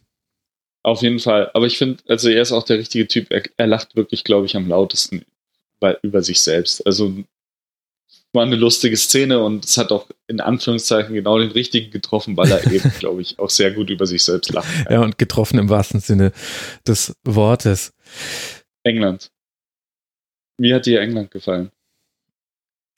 [0.83, 1.49] Auf jeden Fall.
[1.53, 3.31] Aber ich finde, also er ist auch der richtige Typ.
[3.31, 5.25] Er, er lacht wirklich, glaube ich, am lautesten
[6.01, 6.85] über sich selbst.
[6.85, 7.13] Also
[8.33, 12.51] war eine lustige Szene und es hat auch in Anführungszeichen genau den richtigen getroffen, weil
[12.51, 14.67] er eben, glaube ich, auch sehr gut über sich selbst lacht.
[14.89, 16.31] Ja, und getroffen im wahrsten Sinne
[16.87, 17.93] des Wortes.
[18.83, 19.31] England.
[20.57, 21.71] Wie hat dir England gefallen?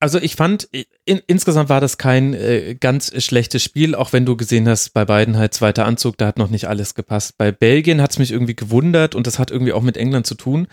[0.01, 0.67] Also ich fand,
[1.05, 5.05] in, insgesamt war das kein äh, ganz schlechtes Spiel, auch wenn du gesehen hast, bei
[5.05, 7.38] beiden halt zweiter Anzug, da hat noch nicht alles gepasst.
[7.38, 10.36] Bei Belgien hat es mich irgendwie gewundert und das hat irgendwie auch mit England zu
[10.36, 10.67] tun,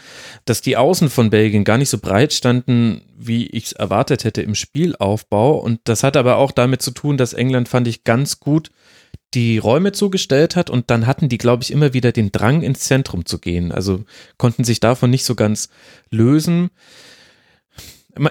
[0.45, 4.43] dass die Außen von Belgien gar nicht so breit standen, wie ich es erwartet hätte
[4.43, 5.57] im Spielaufbau.
[5.57, 8.71] Und das hat aber auch damit zu tun, dass England, fand ich, ganz gut
[9.35, 12.81] die Räume zugestellt hat und dann hatten die, glaube ich, immer wieder den Drang ins
[12.81, 13.73] Zentrum zu gehen.
[13.73, 14.05] Also
[14.37, 15.71] konnten sich davon nicht so ganz
[16.11, 16.71] lösen.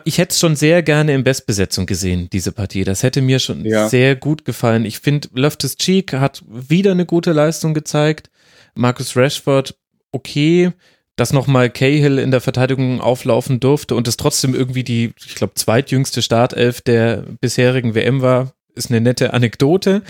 [0.05, 2.83] Ich hätte es schon sehr gerne in Bestbesetzung gesehen, diese Partie.
[2.83, 3.89] Das hätte mir schon Ja.
[3.89, 4.85] sehr gut gefallen.
[4.85, 8.29] Ich finde, Loftus Cheek hat wieder eine gute Leistung gezeigt.
[8.75, 9.75] Marcus Rashford,
[10.11, 10.71] okay.
[11.15, 15.53] Dass nochmal Cahill in der Verteidigung auflaufen durfte und es trotzdem irgendwie die, ich glaube,
[15.55, 20.03] zweitjüngste Startelf der bisherigen WM war, ist eine nette Anekdote.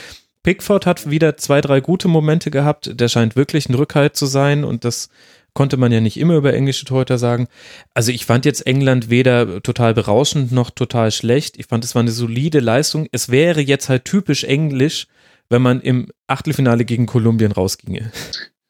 [0.44, 3.00] Pickford hat wieder zwei, drei gute Momente gehabt.
[3.00, 5.10] Der scheint wirklich ein Rückhalt zu sein und das
[5.54, 7.48] konnte man ja nicht immer über englische Torhüter sagen.
[7.94, 11.58] Also ich fand jetzt England weder total berauschend noch total schlecht.
[11.58, 13.08] Ich fand, es war eine solide Leistung.
[13.12, 15.08] Es wäre jetzt halt typisch englisch,
[15.50, 18.12] wenn man im Achtelfinale gegen Kolumbien rausginge.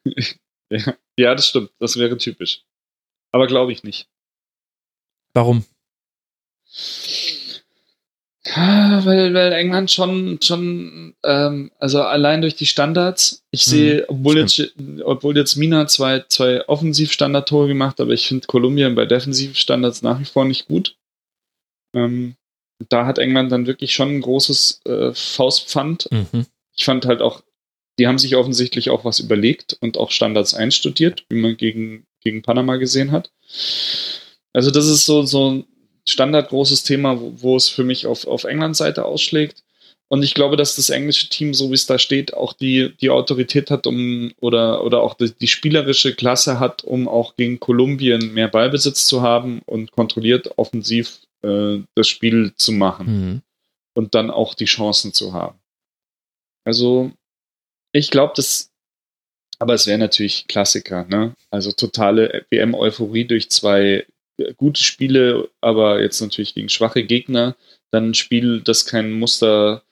[0.74, 1.70] Ja, ja das stimmt.
[1.80, 2.64] Das wäre typisch.
[3.30, 4.08] Aber glaube ich nicht.
[5.34, 5.66] Warum?
[8.44, 14.60] Weil, weil England schon, schon ähm, also allein durch die Standards, ich sehe, obwohl jetzt,
[15.04, 20.24] obwohl jetzt Mina zwei, zwei Offensivstandardtore gemacht, aber ich finde Kolumbien bei Defensivstandards nach wie
[20.24, 20.96] vor nicht gut.
[21.94, 22.34] Ähm,
[22.88, 26.08] da hat England dann wirklich schon ein großes äh, Faustpfand.
[26.10, 26.46] Mhm.
[26.74, 27.42] Ich fand halt auch,
[28.00, 32.42] die haben sich offensichtlich auch was überlegt und auch Standards einstudiert, wie man gegen, gegen
[32.42, 33.30] Panama gesehen hat.
[34.52, 35.64] Also das ist so, so
[36.06, 39.62] ein standardgroßes Thema, wo, wo es für mich auf, auf Englands Seite ausschlägt.
[40.08, 43.08] Und ich glaube, dass das englische Team, so wie es da steht, auch die, die
[43.08, 48.34] Autorität hat, um oder, oder auch die, die spielerische Klasse hat, um auch gegen Kolumbien
[48.34, 53.42] mehr Ballbesitz zu haben und kontrolliert offensiv äh, das Spiel zu machen Mhm.
[53.94, 55.58] und dann auch die Chancen zu haben.
[56.64, 57.10] Also,
[57.92, 58.70] ich glaube, das,
[59.58, 61.34] aber es wäre natürlich Klassiker, ne?
[61.50, 64.06] Also totale WM-Euphorie durch zwei
[64.56, 67.56] gute Spiele, aber jetzt natürlich gegen schwache Gegner.
[67.90, 69.82] Dann ein Spiel, das kein Muster,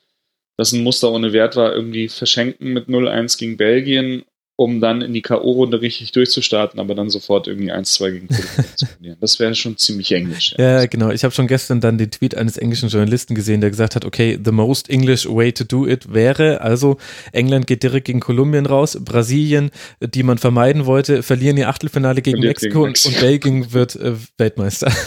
[0.56, 4.24] das ein Muster ohne Wert war, irgendwie verschenken mit 0-1 gegen Belgien,
[4.60, 8.84] um dann in die K.O.-Runde richtig durchzustarten, aber dann sofort irgendwie 1-2 gegen Kolumbien zu
[8.84, 9.16] verlieren.
[9.18, 10.54] Das wäre schon ziemlich englisch.
[10.58, 11.08] Ja, genau.
[11.08, 14.38] Ich habe schon gestern dann den Tweet eines englischen Journalisten gesehen, der gesagt hat, okay,
[14.44, 16.98] the most English way to do it wäre, also
[17.32, 19.70] England geht direkt gegen Kolumbien raus, Brasilien,
[20.02, 23.14] die man vermeiden wollte, verlieren ihr Achtelfinale gegen Mexiko, gegen und- Mexiko.
[23.14, 24.92] und Belgien wird äh, Weltmeister.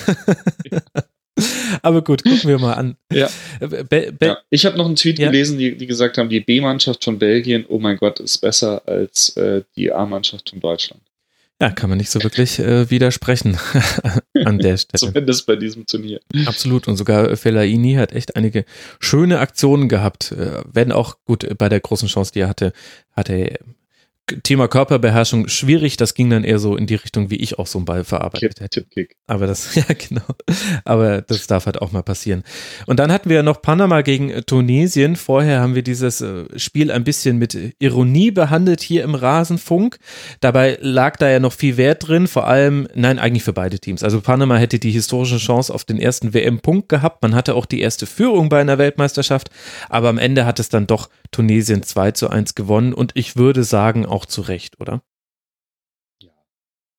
[1.82, 2.96] Aber gut, gucken wir mal an.
[3.12, 3.28] Ja.
[3.60, 5.28] Äh, Be Be Ja, ich habe noch einen Tweet Ja.
[5.32, 9.30] gelesen, die, die gesagt haben, die B-Mannschaft von Belgien, oh mein Gott, ist besser als
[9.38, 11.02] äh, die A-Mannschaft von Deutschland.
[11.62, 13.58] ja, kann man nicht so wirklich äh, widersprechen
[14.46, 15.00] an der Stelle.
[15.00, 16.20] Zumindest bei diesem Turnier.
[16.46, 16.88] Absolut.
[16.88, 18.66] Und sogar Fellaini hat echt einige
[19.00, 20.32] schöne Aktionen gehabt.
[20.34, 22.74] Äh, Wenn auch gut äh, bei der großen Chance, die er hatte,
[23.12, 23.60] hatte er
[24.44, 25.98] Thema Körperbeherrschung schwierig.
[25.98, 28.62] Das ging dann eher so in die Richtung, wie ich auch so einen Ball verarbeitet
[28.62, 28.82] hätte.
[28.82, 29.18] Tippkick.
[29.28, 30.24] Aber das, ja, genau.
[30.86, 32.44] Aber das darf halt auch mal passieren.
[32.88, 35.18] Und dann hatten wir noch Panama gegen Tunesien.
[35.18, 39.98] Vorher haben wir dieses äh, Spiel ein bisschen mit Ironie behandelt hier im Rasenfunk.
[40.40, 42.28] Dabei lag da ja noch viel Wert drin.
[42.28, 44.04] Vor allem, nein, eigentlich für beide Teams.
[44.04, 47.22] Also Panama hätte die historische Chance auf den ersten WM-Punkt gehabt.
[47.22, 49.50] Man hatte auch die erste Führung bei einer Weltmeisterschaft.
[49.90, 52.94] Aber am Ende hat es dann doch Tunesien 2 zu 1 gewonnen.
[52.94, 55.02] Und ich würde sagen, auch zu Recht, oder?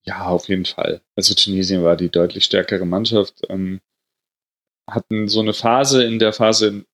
[0.02, 1.00] Ja, auf jeden Fall.
[1.16, 3.40] Also Tunesien war die deutlich stärkere Mannschaft.
[3.48, 3.80] Ähm,
[4.90, 6.84] hatten so eine Phase in der Phase,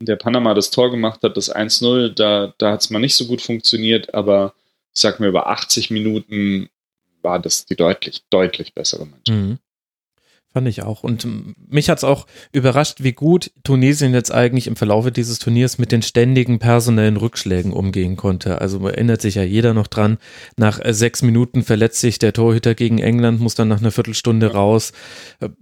[0.00, 3.16] in der Panama das Tor gemacht hat, das 1-0, da, da hat es mal nicht
[3.16, 4.54] so gut funktioniert, aber
[4.94, 6.68] ich sag mir, über 80 Minuten
[7.22, 9.28] war das die deutlich, deutlich bessere Mannschaft.
[9.28, 9.58] Mhm.
[10.58, 11.04] Fand ich auch.
[11.04, 11.24] Und
[11.70, 15.92] mich hat es auch überrascht, wie gut Tunesien jetzt eigentlich im Verlaufe dieses Turniers mit
[15.92, 18.60] den ständigen personellen Rückschlägen umgehen konnte.
[18.60, 20.18] Also erinnert sich ja jeder noch dran,
[20.56, 24.52] nach äh, sechs Minuten verletzt sich der Torhüter gegen England, muss dann nach einer Viertelstunde
[24.52, 24.90] raus.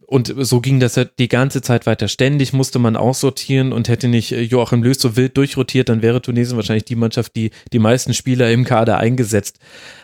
[0.07, 2.09] Und so ging das ja die ganze Zeit weiter.
[2.09, 6.23] Ständig musste man aussortieren und hätte nicht äh, Joachim Löw so wild durchrotiert, dann wäre
[6.23, 9.59] Tunesien wahrscheinlich die Mannschaft, die die meisten Spieler im Kader eingesetzt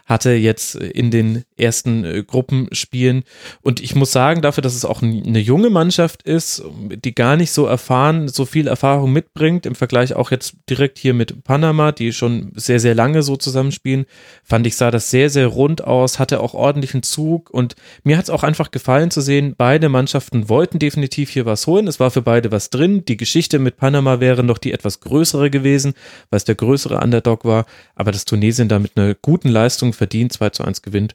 [0.07, 3.25] hatte jetzt in den ersten äh, Gruppenspielen.
[3.63, 6.63] Und ich muss sagen, dafür, dass es auch eine junge Mannschaft ist,
[7.05, 11.15] die gar nicht so erfahren, so viel Erfahrung mitbringt, im Vergleich auch jetzt direkt hier
[11.15, 14.07] mit Panama, die schon sehr, sehr lange so zusammenspielen,
[14.45, 18.25] fand ich, sah das sehr, sehr rund aus, hatte auch ordentlichen Zug und mir hat
[18.25, 21.87] es auch einfach gefallen zu sehen, beide Mannschaften wollten definitiv hier was holen.
[21.87, 23.05] Es war für beide was drin.
[23.05, 25.95] Die Geschichte mit Panama wäre noch die etwas größere gewesen,
[26.31, 30.33] weil es der größere Underdog war, aber das Tunesien da mit einer guten Leistung verdient
[30.33, 31.15] 2 zu 1 gewinnt,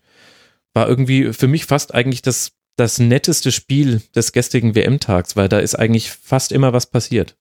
[0.73, 5.59] war irgendwie für mich fast eigentlich das, das netteste Spiel des gestrigen WM-Tags, weil da
[5.59, 7.35] ist eigentlich fast immer was passiert.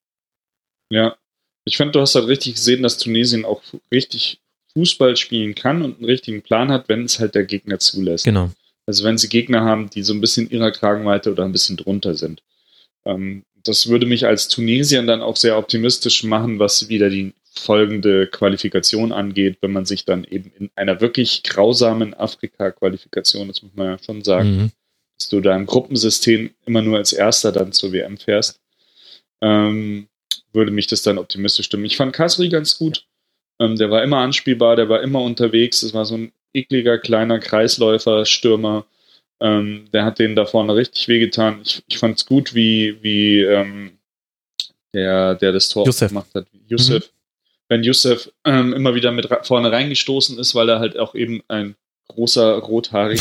[0.90, 1.16] Ja,
[1.64, 4.40] ich finde, du hast halt richtig gesehen, dass Tunesien auch richtig
[4.75, 8.25] Fußball spielen kann und einen richtigen Plan hat, wenn es halt der Gegner zulässt.
[8.25, 8.51] Genau.
[8.87, 12.14] Also wenn sie Gegner haben, die so ein bisschen ihrer Kragenweite oder ein bisschen drunter
[12.14, 12.42] sind.
[13.05, 18.27] Ähm, das würde mich als Tunesier dann auch sehr optimistisch machen, was wieder die folgende
[18.27, 23.87] Qualifikation angeht, wenn man sich dann eben in einer wirklich grausamen Afrika-Qualifikation, das muss man
[23.87, 24.71] ja schon sagen, mhm.
[25.19, 28.61] dass du da im Gruppensystem immer nur als Erster dann zur WM fährst,
[29.40, 30.09] ähm,
[30.53, 31.85] würde mich das dann optimistisch stimmen.
[31.85, 33.07] Ich fand Kasri ganz gut.
[33.59, 35.81] Ähm, der war immer anspielbar, der war immer unterwegs.
[35.81, 38.87] Das war so ein ekliger kleiner Kreisläufer, Stürmer.
[39.40, 41.61] Ähm, der hat denen da vorne richtig wehgetan.
[41.62, 43.99] Ich, ich fand es gut, wie, wie ähm,
[44.95, 46.09] der, der das Tor Youssef.
[46.09, 46.47] gemacht hat.
[46.69, 47.05] Yusuf.
[47.05, 47.16] Mhm
[47.69, 51.77] wenn Youssef ähm, immer wieder mit vorne reingestoßen ist, weil er halt auch eben ein
[52.09, 53.21] großer rothaarig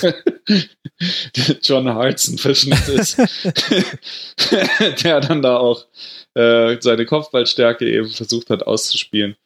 [1.62, 3.18] John Hartson Verschnitt ist,
[5.02, 5.86] der dann da auch
[6.34, 9.36] äh, seine Kopfballstärke eben versucht hat auszuspielen.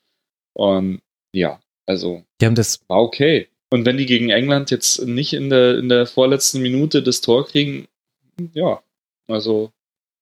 [0.52, 1.00] Und
[1.32, 3.48] ja, also die haben das war okay.
[3.70, 7.46] Und wenn die gegen England jetzt nicht in der, in der vorletzten Minute das Tor
[7.46, 7.88] kriegen,
[8.52, 8.82] ja,
[9.28, 9.72] also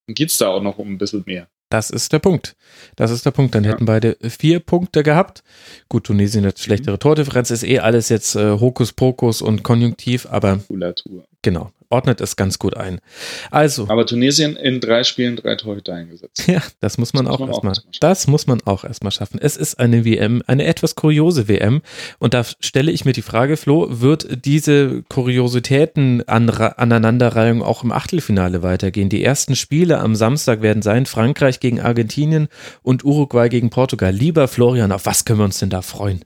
[0.07, 1.47] geht es da auch noch um ein bisschen mehr.
[1.69, 2.55] Das ist der Punkt.
[2.95, 3.55] Das ist der Punkt.
[3.55, 3.71] Dann ja.
[3.71, 5.43] hätten beide vier Punkte gehabt.
[5.89, 11.25] Gut, Tunesien hat schlechtere Tordifferenz, ist eh alles jetzt äh, Hokuspokus und Konjunktiv, aber Kulatur.
[11.41, 12.99] genau ordnet es ganz gut ein.
[13.51, 13.87] Also.
[13.89, 16.47] Aber Tunesien in drei Spielen drei Torhüter eingesetzt.
[16.47, 17.73] Ja, das muss man das auch erstmal.
[17.99, 19.39] Das muss man auch erstmal schaffen.
[19.41, 21.81] Es ist eine WM, eine etwas kuriose WM.
[22.19, 27.91] Und da stelle ich mir die Frage, Flo, wird diese Kuriositäten an, Aneinanderreihung auch im
[27.91, 29.09] Achtelfinale weitergehen?
[29.09, 32.47] Die ersten Spiele am Samstag werden sein Frankreich gegen Argentinien
[32.83, 34.13] und Uruguay gegen Portugal.
[34.13, 36.21] Lieber Florian, auf was können wir uns denn da freuen?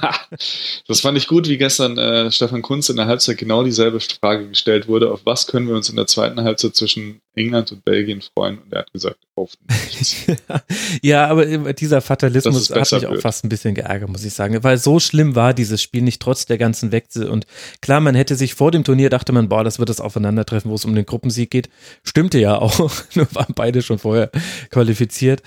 [0.88, 4.48] das fand ich gut, wie gestern äh, Stefan Kunz in der Halbzeit genau dieselbe Frage
[4.48, 5.10] gestellt wurde.
[5.12, 8.58] Auf was können wir uns in der zweiten Halbzeit zwischen England und Belgien freuen?
[8.58, 10.16] Und er hat gesagt, auf nichts.
[11.02, 14.62] ja, aber dieser Fatalismus hat mich auch fast ein bisschen geärgert, muss ich sagen.
[14.62, 17.28] Weil so schlimm war dieses Spiel nicht, trotz der ganzen Wechsel.
[17.28, 17.46] Und
[17.80, 20.74] klar, man hätte sich vor dem Turnier, dachte man, boah, das wird das Aufeinandertreffen, wo
[20.74, 21.68] es um den Gruppensieg geht.
[22.02, 22.78] Stimmte ja auch.
[23.14, 24.30] Nur waren beide schon vorher
[24.70, 25.42] qualifiziert.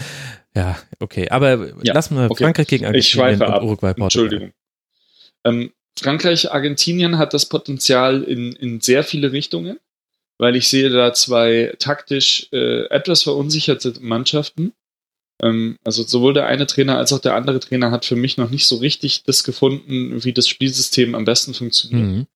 [0.56, 1.30] Ja, okay.
[1.30, 2.44] Aber ja, lass mal okay.
[2.44, 4.04] Frankreich gegen Argentinien und Uruguay, Portugal.
[4.04, 4.54] Entschuldigung.
[5.46, 9.80] Ähm, Frankreich, Argentinien hat das Potenzial in, in sehr viele Richtungen,
[10.38, 14.74] weil ich sehe da zwei taktisch äh, etwas verunsicherte Mannschaften.
[15.42, 18.50] Ähm, also sowohl der eine Trainer als auch der andere Trainer hat für mich noch
[18.50, 22.08] nicht so richtig das gefunden, wie das Spielsystem am besten funktioniert.
[22.08, 22.28] Mhm.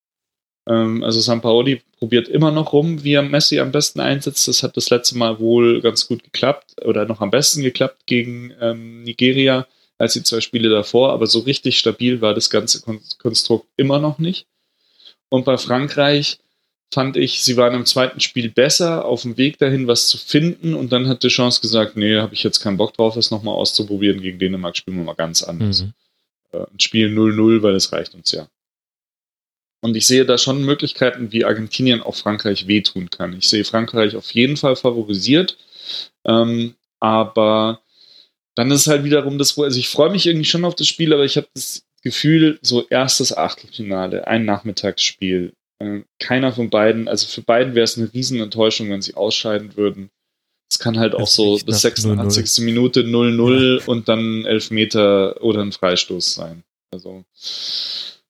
[0.67, 4.47] Ähm, also San Paoli probiert immer noch rum, wie er Messi am besten einsetzt.
[4.47, 8.53] Das hat das letzte Mal wohl ganz gut geklappt oder noch am besten geklappt gegen
[8.61, 12.81] ähm, Nigeria als die zwei Spiele davor, aber so richtig stabil war das ganze
[13.19, 14.47] Konstrukt immer noch nicht.
[15.29, 16.39] Und bei Frankreich
[16.93, 20.73] fand ich, sie waren im zweiten Spiel besser, auf dem Weg dahin was zu finden
[20.73, 23.55] und dann hat die Chance gesagt, nee, habe ich jetzt keinen Bock drauf, das nochmal
[23.55, 24.21] auszuprobieren.
[24.21, 25.83] Gegen Dänemark spielen wir mal ganz anders.
[25.83, 25.93] Mhm.
[26.51, 28.47] äh, ein Spiel 0-0, weil das reicht uns ja.
[29.83, 33.37] Und ich sehe da schon Möglichkeiten, wie Argentinien auch Frankreich wehtun kann.
[33.37, 35.57] Ich sehe Frankreich auf jeden Fall favorisiert.
[36.23, 37.81] Ähm, aber
[38.55, 41.25] dann ist halt wiederum das, also ich freue mich irgendwie schon auf das Spiel, aber
[41.25, 45.51] ich habe das Gefühl, so erstes Achtelfinale, ein Nachmittagsspiel.
[45.79, 50.11] Äh, keiner von beiden, also für beiden wäre es eine Riesenenttäuschung, wenn sie ausscheiden würden.
[50.71, 52.59] Es kann halt auch so bis 86.
[52.59, 52.63] 0 -0.
[52.63, 53.85] Minute 0-0 ja.
[53.87, 56.63] und dann Elfmeter oder ein Freistoß sein.
[56.93, 57.25] Also,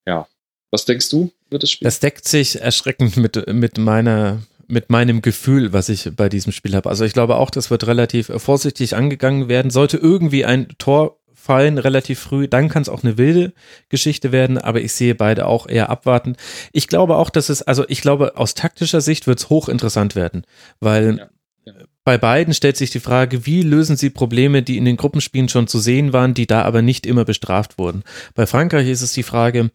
[0.08, 0.28] ja.
[0.74, 1.86] Was denkst du, wird das Spiel?
[1.86, 6.76] Das deckt sich erschreckend mit, mit meiner mit meinem Gefühl, was ich bei diesem Spiel
[6.76, 6.90] habe.
[6.90, 9.70] Also ich glaube auch, das wird relativ vorsichtig angegangen werden.
[9.70, 13.54] Sollte irgendwie ein Tor fallen, relativ früh, dann kann es auch eine wilde
[13.90, 16.38] Geschichte werden, aber ich sehe beide auch eher abwartend.
[16.72, 20.44] Ich glaube auch, dass es, also ich glaube, aus taktischer Sicht wird es hochinteressant werden,
[20.80, 21.30] weil ja,
[21.66, 21.74] ja.
[22.04, 25.68] bei beiden stellt sich die Frage, wie lösen sie Probleme, die in den Gruppenspielen schon
[25.68, 28.04] zu sehen waren, die da aber nicht immer bestraft wurden.
[28.34, 29.70] Bei Frankreich ist es die Frage,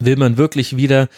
[0.00, 1.08] will man wirklich wieder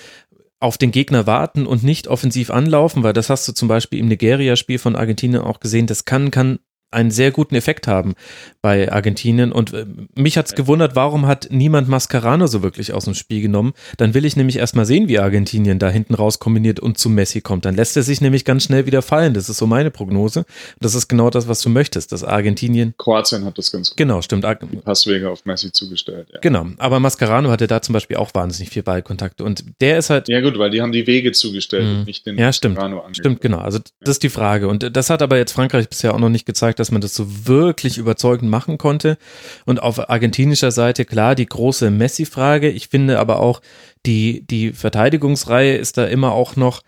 [0.60, 4.06] auf den Gegner warten und nicht offensiv anlaufen, weil das hast du zum Beispiel im
[4.08, 6.60] Nigeria-Spiel von Argentinien auch gesehen, das kann, kann
[6.92, 8.14] einen sehr guten Effekt haben
[8.60, 9.52] bei Argentinien.
[9.52, 13.72] Und äh, mich hat's gewundert, warum hat niemand Mascarano so wirklich aus dem Spiel genommen?
[13.96, 17.40] Dann will ich nämlich erstmal sehen, wie Argentinien da hinten raus kombiniert und zu Messi
[17.40, 17.64] kommt.
[17.64, 19.34] Dann lässt er sich nämlich ganz schnell wieder fallen.
[19.34, 20.44] Das ist so meine Prognose.
[20.80, 22.94] Das ist genau das, was du möchtest, dass Argentinien.
[22.98, 23.96] Kroatien hat das ganz gut.
[23.96, 24.44] Genau, stimmt.
[24.44, 26.28] Die Passwege auf Messi zugestellt.
[26.32, 26.40] Ja.
[26.40, 26.66] Genau.
[26.78, 29.44] Aber Mascarano hatte da zum Beispiel auch wahnsinnig viel Ballkontakte.
[29.44, 30.28] Und der ist halt.
[30.28, 31.98] Ja, gut, weil die haben die Wege zugestellt mhm.
[32.00, 32.76] und nicht den ja, stimmt.
[32.76, 33.58] Mascarano Stimmt, genau.
[33.58, 34.68] Also das ist die Frage.
[34.68, 37.46] Und das hat aber jetzt Frankreich bisher auch noch nicht gezeigt, dass man das so
[37.46, 39.16] wirklich überzeugend machen konnte.
[39.64, 42.68] Und auf argentinischer Seite klar die große Messi-Frage.
[42.68, 43.60] Ich finde aber auch,
[44.04, 46.82] die, die Verteidigungsreihe ist da immer auch noch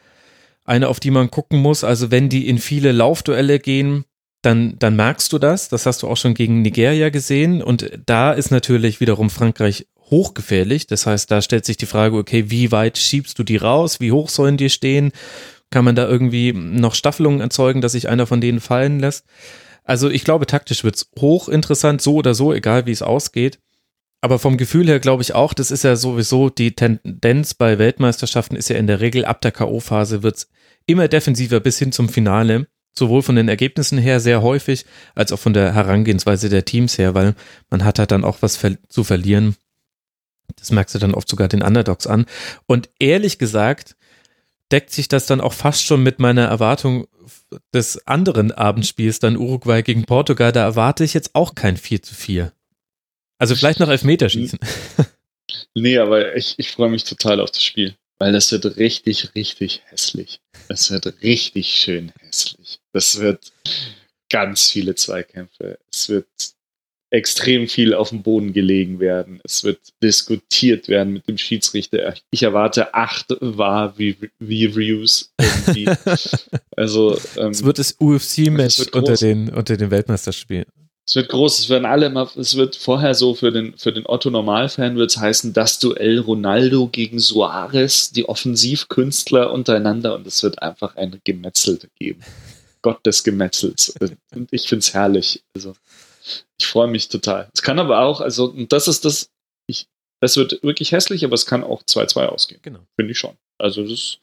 [0.65, 1.85] eine, auf die man gucken muss.
[1.85, 4.05] Also wenn die in viele Laufduelle gehen,
[4.43, 5.69] dann, dann merkst du das.
[5.69, 7.63] Das hast du auch schon gegen Nigeria gesehen.
[7.63, 10.89] Und da ist natürlich wiederum Frankreich hochgefährlich.
[10.89, 14.01] Das heißt, da stellt sich die Frage, okay, wie weit schiebst du die raus?
[14.01, 15.13] Wie hoch sollen die stehen?
[15.71, 19.25] Kann man da irgendwie noch Staffelungen erzeugen, dass sich einer von denen fallen lässt?
[19.85, 23.61] Also ich glaube, taktisch wird's hochinteressant, so oder so, egal wie es ausgeht.
[24.23, 28.57] Aber vom Gefühl her glaube ich auch, das ist ja sowieso die Tendenz bei Weltmeisterschaften
[28.57, 30.49] ist ja in der Regel ab der K.O.-Phase wird's
[30.87, 32.67] immer defensiver bis hin zum Finale.
[32.97, 37.15] Sowohl von den Ergebnissen her sehr häufig, als auch von der Herangehensweise der Teams her,
[37.15, 37.35] weil
[37.69, 39.57] man hat halt dann auch was ver zu verlieren.
[40.57, 42.27] Das merkst du dann oft sogar den Underdogs an.
[42.67, 43.97] Und ehrlich gesagt,
[44.73, 47.07] deckt sich das dann auch fast schon mit meiner Erwartung
[47.73, 50.53] des anderen Abendspiels, dann Uruguay gegen Portugal.
[50.53, 52.53] Da erwarte ich jetzt auch kein 4 zu 4.
[53.39, 54.59] Also vielleicht noch Elfmeterschießen.
[55.75, 59.83] Nee, aber ich, ich freue mich total auf das Spiel, weil das wird richtig, richtig
[59.87, 60.41] hässlich.
[60.69, 62.79] Das wird richtig schön hässlich.
[62.93, 63.53] Das wird
[64.31, 65.79] ganz viele Zweikämpfe.
[65.93, 66.27] Es wird
[67.15, 69.41] extrem viel auf dem Boden gelegen werden.
[69.45, 72.15] Es wird diskutiert werden mit dem Schiedsrichter.
[72.31, 75.33] Ich erwarte acht War-Reviews.
[76.77, 80.67] also, ähm, es wird das UFC-Match unter den, unter den Weltmeisterspielen.
[81.07, 84.07] Es wird groß, es werden alle immer, es wird vorher so für den, für den
[84.07, 90.63] Otto-Normalfan wird es heißen, das Duell Ronaldo gegen Suarez, die Offensivkünstler untereinander und es wird
[90.63, 92.23] einfach ein Gemetzel geben.
[92.83, 93.95] Gott des Gemetzels.
[94.35, 95.43] Und ich finde es herrlich.
[95.55, 95.75] Also,
[96.59, 97.49] ich freue mich total.
[97.55, 99.31] Es kann aber auch, also, und das ist das,
[99.67, 99.87] ich,
[100.21, 102.61] das wird wirklich hässlich, aber es kann auch 2-2 ausgehen.
[102.63, 102.81] Genau.
[102.97, 103.37] Finde ich schon.
[103.59, 104.19] Also, das ist,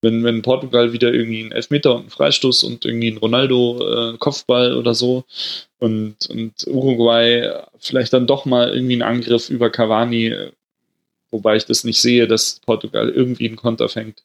[0.00, 4.74] wenn, wenn Portugal wieder irgendwie einen Elfmeter und einen Freistoß und irgendwie einen Ronaldo-Kopfball äh,
[4.74, 5.24] oder so
[5.78, 10.52] und, und Uruguay vielleicht dann doch mal irgendwie einen Angriff über Cavani äh,
[11.34, 14.22] wobei ich das nicht sehe, dass Portugal irgendwie einen Konter fängt.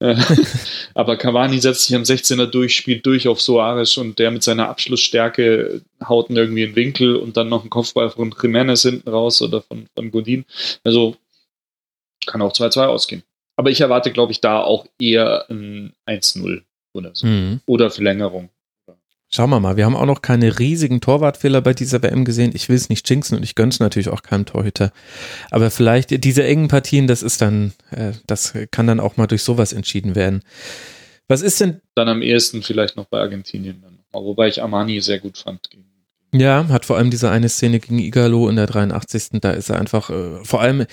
[0.00, 0.16] Äh,
[0.94, 4.68] aber Cavani setzt sich am 16er durch, spielt durch auf Soares und der mit seiner
[4.68, 9.40] Abschlussstärke haut ihn irgendwie in Winkel und dann noch ein Kopfball von Jiménez hinten raus
[9.40, 10.44] oder von, von Godin.
[10.82, 11.16] Also
[12.26, 13.22] kann auch 2-2 ausgehen.
[13.56, 17.26] Aber ich erwarte, glaube ich, da auch eher ein 1-0 oder so.
[17.26, 17.60] Mhm.
[17.66, 18.50] Oder Verlängerung.
[19.30, 22.52] Schauen wir mal, wir haben auch noch keine riesigen Torwartfehler bei dieser WM gesehen.
[22.54, 24.90] Ich will es nicht jinxen und ich gönne es natürlich auch keinem Torhüter.
[25.50, 29.42] Aber vielleicht diese engen Partien, das ist dann, äh, das kann dann auch mal durch
[29.42, 30.42] sowas entschieden werden.
[31.28, 31.82] Was ist denn?
[31.94, 33.98] Dann am ehesten vielleicht noch bei Argentinien dann.
[34.12, 35.88] Wobei ich Armani sehr gut fand gegen
[36.32, 39.40] ja, hat vor allem diese eine Szene gegen Igalo in der 83.
[39.40, 40.84] Da ist er einfach, äh, vor allem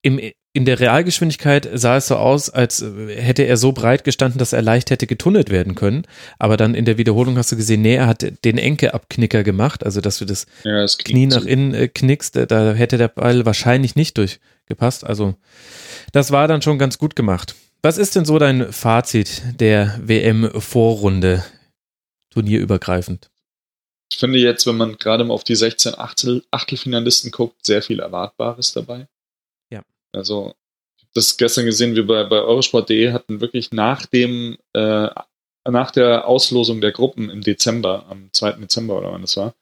[0.00, 0.20] im,
[0.56, 4.62] in der Realgeschwindigkeit sah es so aus, als hätte er so breit gestanden, dass er
[4.62, 6.06] leicht hätte getunnelt werden können.
[6.38, 10.00] Aber dann in der Wiederholung hast du gesehen, nee, er hat den Enke-Abknicker gemacht, also
[10.00, 13.44] dass du das, ja, das Knie nach innen äh, knickst, äh, da hätte der Ball
[13.44, 15.04] wahrscheinlich nicht durchgepasst.
[15.04, 15.34] Also
[16.12, 17.54] das war dann schon ganz gut gemacht.
[17.82, 21.44] Was ist denn so dein Fazit der WM-Vorrunde,
[22.30, 23.30] turnierübergreifend?
[24.08, 28.00] ich finde jetzt, wenn man gerade mal auf die 16 Achtel, Achtelfinalisten guckt, sehr viel
[28.00, 29.08] Erwartbares dabei.
[30.16, 30.54] Also,
[31.14, 35.08] das gestern gesehen, wir bei, bei Eurosport.de hatten wirklich nach dem, äh,
[35.68, 38.52] nach der Auslosung der Gruppen im Dezember, am 2.
[38.52, 39.54] Dezember oder wann das war,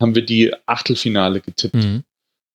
[0.00, 1.74] haben wir die Achtelfinale getippt.
[1.74, 2.04] Mhm.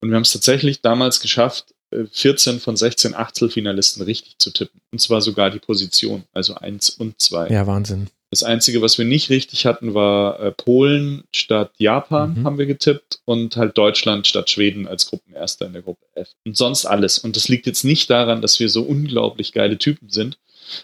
[0.02, 4.82] Und wir haben es tatsächlich damals geschafft, 14 äh, von 16 Achtelfinalisten richtig zu tippen.
[4.92, 7.50] Und zwar sogar die Position, also 1 und 2.
[7.50, 8.08] Ja, Wahnsinn.
[8.32, 12.46] Das Einzige, was wir nicht richtig hatten, war äh, Polen statt Japan, mhm.
[12.46, 16.30] haben wir getippt, und halt Deutschland statt Schweden als Gruppenerster in der Gruppe F.
[16.46, 17.18] Und sonst alles.
[17.18, 20.38] Und das liegt jetzt nicht daran, dass wir so unglaublich geile Typen sind,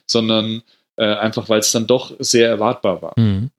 [0.05, 0.63] sondern
[0.97, 3.13] äh, einfach, weil es dann doch sehr erwartbar war.
[3.19, 3.49] Mhm.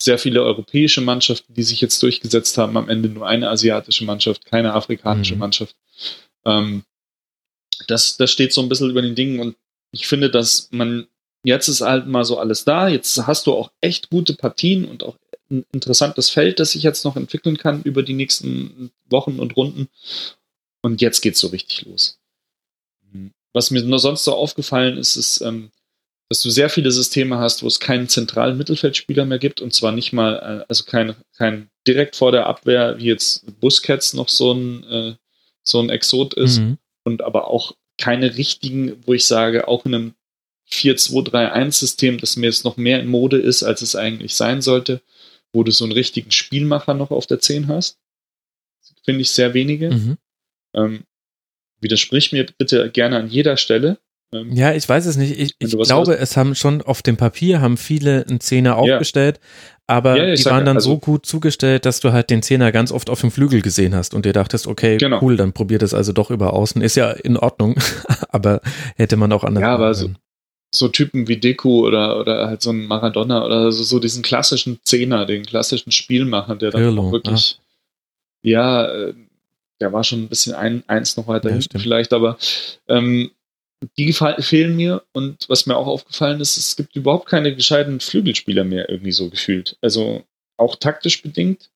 [0.00, 4.44] Sehr viele europäische Mannschaften, die sich jetzt durchgesetzt haben, am Ende nur eine asiatische Mannschaft,
[4.44, 5.40] keine afrikanische mhm.
[5.40, 5.74] Mannschaft.
[6.44, 6.84] Ähm,
[7.88, 9.56] das, das steht so ein bisschen über den Dingen und
[9.92, 11.06] ich finde, dass man
[11.44, 12.88] jetzt ist halt mal so alles da.
[12.88, 15.16] Jetzt hast du auch echt gute Partien und auch
[15.50, 19.88] ein interessantes Feld, das sich jetzt noch entwickeln kann über die nächsten Wochen und Runden.
[20.82, 22.18] Und jetzt geht's so richtig los.
[23.52, 25.70] Was mir nur sonst so aufgefallen ist, ist, ähm,
[26.28, 29.92] dass du sehr viele Systeme hast, wo es keinen zentralen Mittelfeldspieler mehr gibt und zwar
[29.92, 34.52] nicht mal, äh, also kein, kein direkt vor der Abwehr, wie jetzt Busquets noch so
[34.52, 35.14] ein, äh,
[35.62, 36.78] so ein Exot ist mhm.
[37.04, 40.14] und aber auch keine richtigen, wo ich sage, auch in einem
[40.74, 45.00] 4-2-3-1-System, das mir jetzt noch mehr in Mode ist, als es eigentlich sein sollte,
[45.52, 47.98] wo du so einen richtigen Spielmacher noch auf der 10 hast.
[49.04, 49.90] Finde ich sehr wenige.
[49.90, 50.18] Mhm.
[50.74, 51.04] Ähm,
[51.80, 53.98] widersprich mir bitte gerne an jeder Stelle.
[54.32, 55.38] Ähm, ja, ich weiß es nicht.
[55.38, 56.20] Ich, ich glaube, hast.
[56.20, 59.80] es haben schon auf dem Papier haben viele einen Zehner aufgestellt, ja.
[59.86, 62.90] aber ja, die waren dann also, so gut zugestellt, dass du halt den Zehner ganz
[62.90, 65.20] oft auf dem Flügel gesehen hast und dir dachtest, okay, genau.
[65.22, 66.82] cool, dann probiert es also doch über außen.
[66.82, 67.76] Ist ja in Ordnung,
[68.28, 68.60] aber
[68.96, 69.62] hätte man auch anders.
[69.62, 70.10] Ja, aber so,
[70.74, 74.80] so Typen wie Deku oder, oder halt so ein Maradona oder so, so diesen klassischen
[74.82, 77.58] Zehner, den klassischen Spielmacher, der dann Pirlo, auch wirklich,
[78.42, 79.14] ja, ja äh,
[79.80, 82.38] der war schon ein bisschen ein, eins noch weiter ja, hinten vielleicht, aber
[82.88, 83.30] ähm,
[83.98, 88.64] die fehlen mir und was mir auch aufgefallen ist, es gibt überhaupt keine gescheiten Flügelspieler
[88.64, 89.76] mehr irgendwie so gefühlt.
[89.82, 90.24] Also
[90.56, 91.70] auch taktisch bedingt.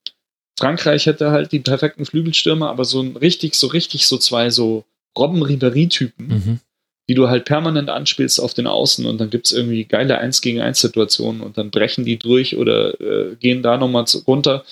[0.59, 4.85] Frankreich hätte halt die perfekten Flügelstürmer, aber so ein richtig, so richtig so zwei so
[5.17, 6.61] Robben Ribéry-Typen, mhm
[7.09, 10.41] die du halt permanent anspielst auf den Außen und dann gibt es irgendwie geile 1
[10.43, 14.65] gegen 1 Situationen und dann brechen die durch oder äh, gehen da nochmal runter.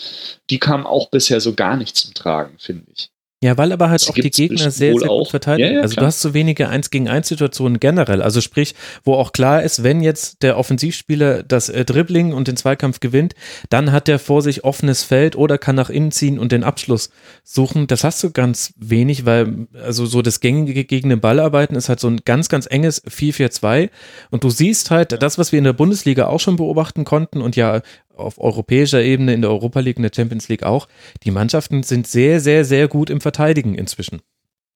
[0.51, 3.11] Die kamen auch bisher so gar nicht zum Tragen, finde ich.
[3.43, 5.69] Ja, weil aber halt das auch die Gegner sehr, sehr gut verteidigen.
[5.69, 6.05] Ja, ja, also klar.
[6.05, 8.23] du hast so wenige 1 gegen 1 Situationen generell.
[8.23, 8.75] Also sprich,
[9.05, 13.35] wo auch klar ist, wenn jetzt der Offensivspieler das äh, Dribbling und den Zweikampf gewinnt,
[13.69, 17.11] dann hat der vor sich offenes Feld oder kann nach innen ziehen und den Abschluss
[17.45, 17.87] suchen.
[17.87, 21.91] Das hast du ganz wenig, weil also so das gängige gegen den Ball arbeiten ist
[21.91, 23.91] halt so ein ganz, ganz enges 4-4-2
[24.31, 27.55] und du siehst halt das, was wir in der Bundesliga auch schon beobachten konnten und
[27.55, 27.83] ja
[28.17, 30.89] auf europäischer Ebene, in der Europa League, in der Champions League auch.
[31.23, 34.23] Die Mannschaften sind sehr, sehr, sehr gut im Verteidigen inzwischen.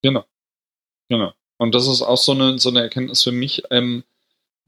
[0.02, 0.24] Genau.
[1.08, 1.32] Genau.
[1.58, 4.04] Und das ist auch so eine, so eine Erkenntnis für mich, ähm,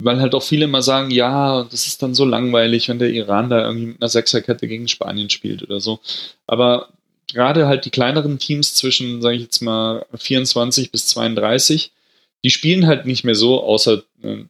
[0.03, 3.49] weil halt auch viele immer sagen, ja, das ist dann so langweilig, wenn der Iran
[3.49, 6.01] da irgendwie mit einer Sechserkette gegen Spanien spielt oder so.
[6.47, 6.89] Aber
[7.33, 11.93] gerade halt die kleineren Teams zwischen, sage ich jetzt mal, 24 bis 32,
[12.45, 14.45] die spielen halt nicht mehr so, außer äh,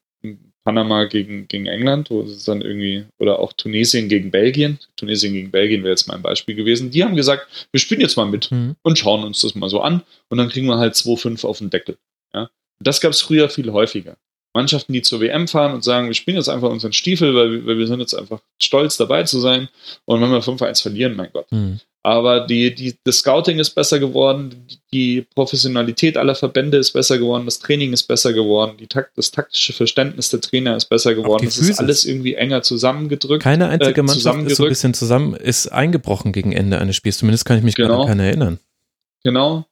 [0.64, 4.78] Panama gegen, gegen England, wo es dann irgendwie, oder auch Tunesien gegen Belgien.
[4.96, 6.90] Tunesien gegen Belgien wäre jetzt mein Beispiel gewesen.
[6.90, 8.76] Die haben gesagt, wir spielen jetzt mal mit mhm.
[8.82, 11.70] und schauen uns das mal so an und dann kriegen wir halt 2-5 auf den
[11.70, 11.98] Deckel.
[12.32, 12.50] Ja?
[12.78, 14.16] Das gab es früher viel häufiger.
[14.54, 17.78] Mannschaften, die zur WM fahren und sagen, wir spielen jetzt einfach unseren Stiefel, weil, weil
[17.78, 19.68] wir sind jetzt einfach stolz dabei zu sein.
[20.04, 21.50] Und wenn wir 5-1 verlieren, mein Gott.
[21.50, 21.80] Mhm.
[22.04, 27.44] Aber die, die, das Scouting ist besser geworden, die Professionalität aller Verbände ist besser geworden,
[27.44, 31.46] das Training ist besser geworden, die Takt, das taktische Verständnis der Trainer ist besser geworden.
[31.46, 33.44] Es ist alles irgendwie enger zusammengedrückt.
[33.44, 37.18] Keine einzige äh, Mannschaft ist so ein bisschen zusammen, ist eingebrochen gegen Ende eines Spiels.
[37.18, 38.04] Zumindest kann ich mich genau.
[38.04, 38.58] gar nicht erinnern.
[39.22, 39.64] Genau.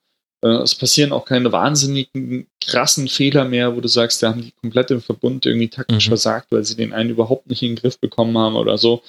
[0.42, 4.52] Äh, es passieren auch keine wahnsinnigen, krassen Fehler mehr, wo du sagst, da haben die
[4.52, 6.10] komplett im Verbund irgendwie taktisch mhm.
[6.10, 9.02] versagt, weil sie den einen überhaupt nicht in den Griff bekommen haben oder so.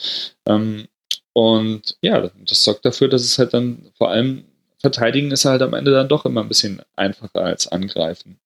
[0.47, 0.87] Ähm,
[1.33, 4.45] und ja, das sorgt dafür, dass es halt dann vor allem
[4.79, 8.39] verteidigen ist halt am Ende dann doch immer ein bisschen einfacher als angreifen.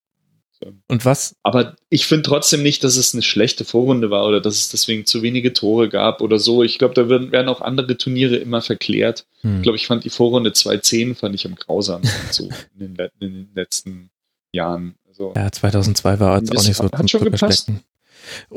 [0.59, 0.71] So.
[0.87, 1.35] Und was?
[1.43, 5.05] Aber ich finde trotzdem nicht, dass es eine schlechte Vorrunde war oder dass es deswegen
[5.05, 6.63] zu wenige Tore gab oder so.
[6.63, 9.25] Ich glaube, da werden, werden, auch andere Turniere immer verklärt.
[9.41, 9.57] Hm.
[9.57, 13.33] Ich glaube, ich fand die Vorrunde 2-10 fand ich am grausamsten so in den, in
[13.33, 14.09] den letzten
[14.53, 14.95] Jahren.
[15.07, 17.69] Also, ja, 2002 war es auch nicht so hat schon gepasst.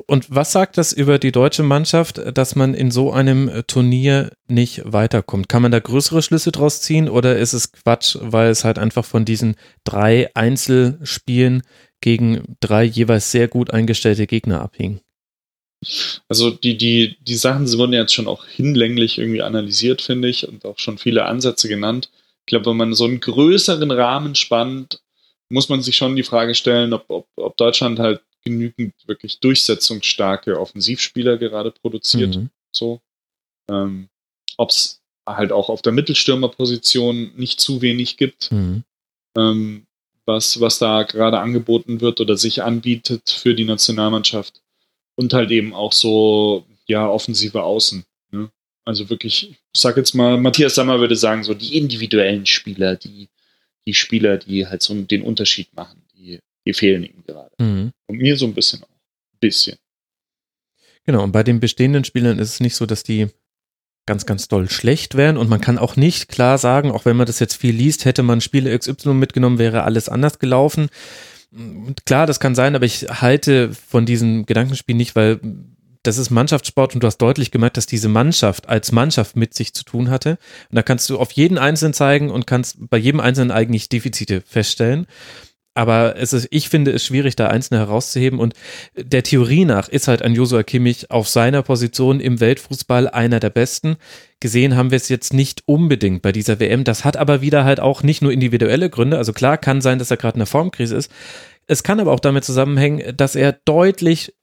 [0.06, 4.82] Und was sagt das über die deutsche Mannschaft, dass man in so einem Turnier nicht
[4.84, 5.48] weiterkommt?
[5.48, 9.04] Kann man da größere Schlüsse draus ziehen oder ist es Quatsch, weil es halt einfach
[9.04, 11.62] von diesen drei Einzelspielen
[12.00, 15.00] gegen drei jeweils sehr gut eingestellte Gegner abhing?
[16.28, 20.64] Also die, die, die Sachen wurden jetzt schon auch hinlänglich irgendwie analysiert, finde ich, und
[20.64, 22.10] auch schon viele Ansätze genannt.
[22.40, 25.00] Ich glaube, wenn man so einen größeren Rahmen spannt,
[25.50, 30.58] muss man sich schon die Frage stellen, ob, ob, ob Deutschland halt genügend wirklich durchsetzungsstarke
[30.58, 32.36] Offensivspieler gerade produziert.
[32.36, 32.50] Mhm.
[32.72, 33.00] So.
[33.70, 34.08] Ähm,
[34.56, 38.84] ob es halt auch auf der Mittelstürmerposition nicht zu wenig gibt, mhm.
[39.36, 39.86] ähm,
[40.24, 44.60] was, was da gerade angeboten wird oder sich anbietet für die Nationalmannschaft.
[45.16, 48.04] Und halt eben auch so, ja, offensive Außen.
[48.30, 48.50] Ne?
[48.84, 53.28] Also wirklich, ich sag jetzt mal, Matthias Sammer würde sagen, so die individuellen Spieler, die,
[53.86, 56.02] die Spieler, die halt so den Unterschied machen,
[56.68, 57.50] die, fehlen ihm gerade.
[57.58, 57.92] Mhm.
[58.06, 58.88] Und mir so ein bisschen auch.
[58.88, 59.76] Ein bisschen.
[61.04, 63.28] Genau, und bei den bestehenden Spielern ist es nicht so, dass die
[64.06, 65.36] ganz, ganz doll schlecht wären.
[65.36, 68.22] Und man kann auch nicht klar sagen, auch wenn man das jetzt viel liest, hätte
[68.22, 70.88] man Spiele XY mitgenommen, wäre alles anders gelaufen.
[72.04, 75.40] Klar, das kann sein, aber ich halte von diesem Gedankenspiel nicht, weil
[76.02, 79.74] das ist Mannschaftssport und du hast deutlich gemerkt, dass diese Mannschaft als Mannschaft mit sich
[79.74, 80.38] zu tun hatte.
[80.70, 84.42] Und da kannst du auf jeden Einzelnen zeigen und kannst bei jedem Einzelnen eigentlich Defizite
[84.46, 85.06] feststellen.
[85.78, 88.40] Aber es ist, ich finde es schwierig, da einzelne herauszuheben.
[88.40, 88.54] Und
[88.96, 93.50] der Theorie nach ist halt ein Josua Kimmich auf seiner Position im Weltfußball einer der
[93.50, 93.94] besten.
[94.40, 96.82] Gesehen haben wir es jetzt nicht unbedingt bei dieser WM.
[96.82, 99.18] Das hat aber wieder halt auch nicht nur individuelle Gründe.
[99.18, 101.12] Also klar kann sein, dass er gerade in der Formkrise ist.
[101.68, 104.34] Es kann aber auch damit zusammenhängen, dass er deutlich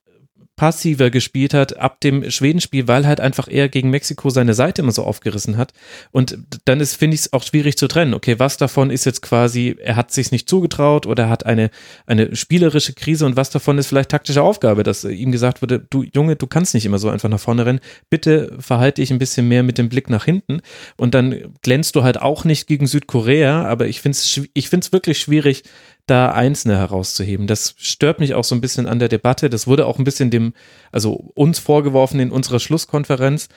[0.56, 4.92] passiver gespielt hat ab dem Schwedenspiel, weil halt einfach er gegen Mexiko seine Seite immer
[4.92, 5.74] so aufgerissen hat.
[6.12, 8.14] Und dann ist, finde ich es auch schwierig zu trennen.
[8.14, 11.70] Okay, was davon ist jetzt quasi, er hat sich nicht zugetraut oder hat eine,
[12.06, 16.04] eine spielerische Krise und was davon ist vielleicht taktische Aufgabe, dass ihm gesagt wurde, du
[16.04, 17.80] Junge, du kannst nicht immer so einfach nach vorne rennen.
[18.10, 20.62] Bitte verhalte dich ein bisschen mehr mit dem Blick nach hinten.
[20.96, 24.94] Und dann glänzt du halt auch nicht gegen Südkorea, aber ich finde es ich find's
[24.94, 25.64] wirklich schwierig,
[26.06, 27.48] da Einzelne herauszuheben.
[27.48, 29.50] Das stört mich auch so ein bisschen an der Debatte.
[29.50, 30.54] Das wurde auch ein bisschen dem,
[30.92, 33.50] also uns vorgeworfen in unserer Schlusskonferenz.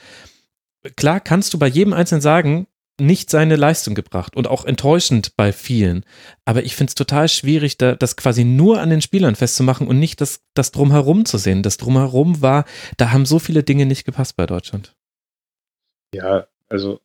[0.95, 2.67] Klar kannst du bei jedem Einzelnen sagen,
[2.99, 6.03] nicht seine Leistung gebracht und auch enttäuschend bei vielen.
[6.45, 9.99] Aber ich finde es total schwierig, da, das quasi nur an den Spielern festzumachen und
[9.99, 11.63] nicht das, das Drumherum zu sehen.
[11.63, 12.65] Das Drumherum war,
[12.97, 14.95] da haben so viele Dinge nicht gepasst bei Deutschland.
[16.13, 16.99] Ja, also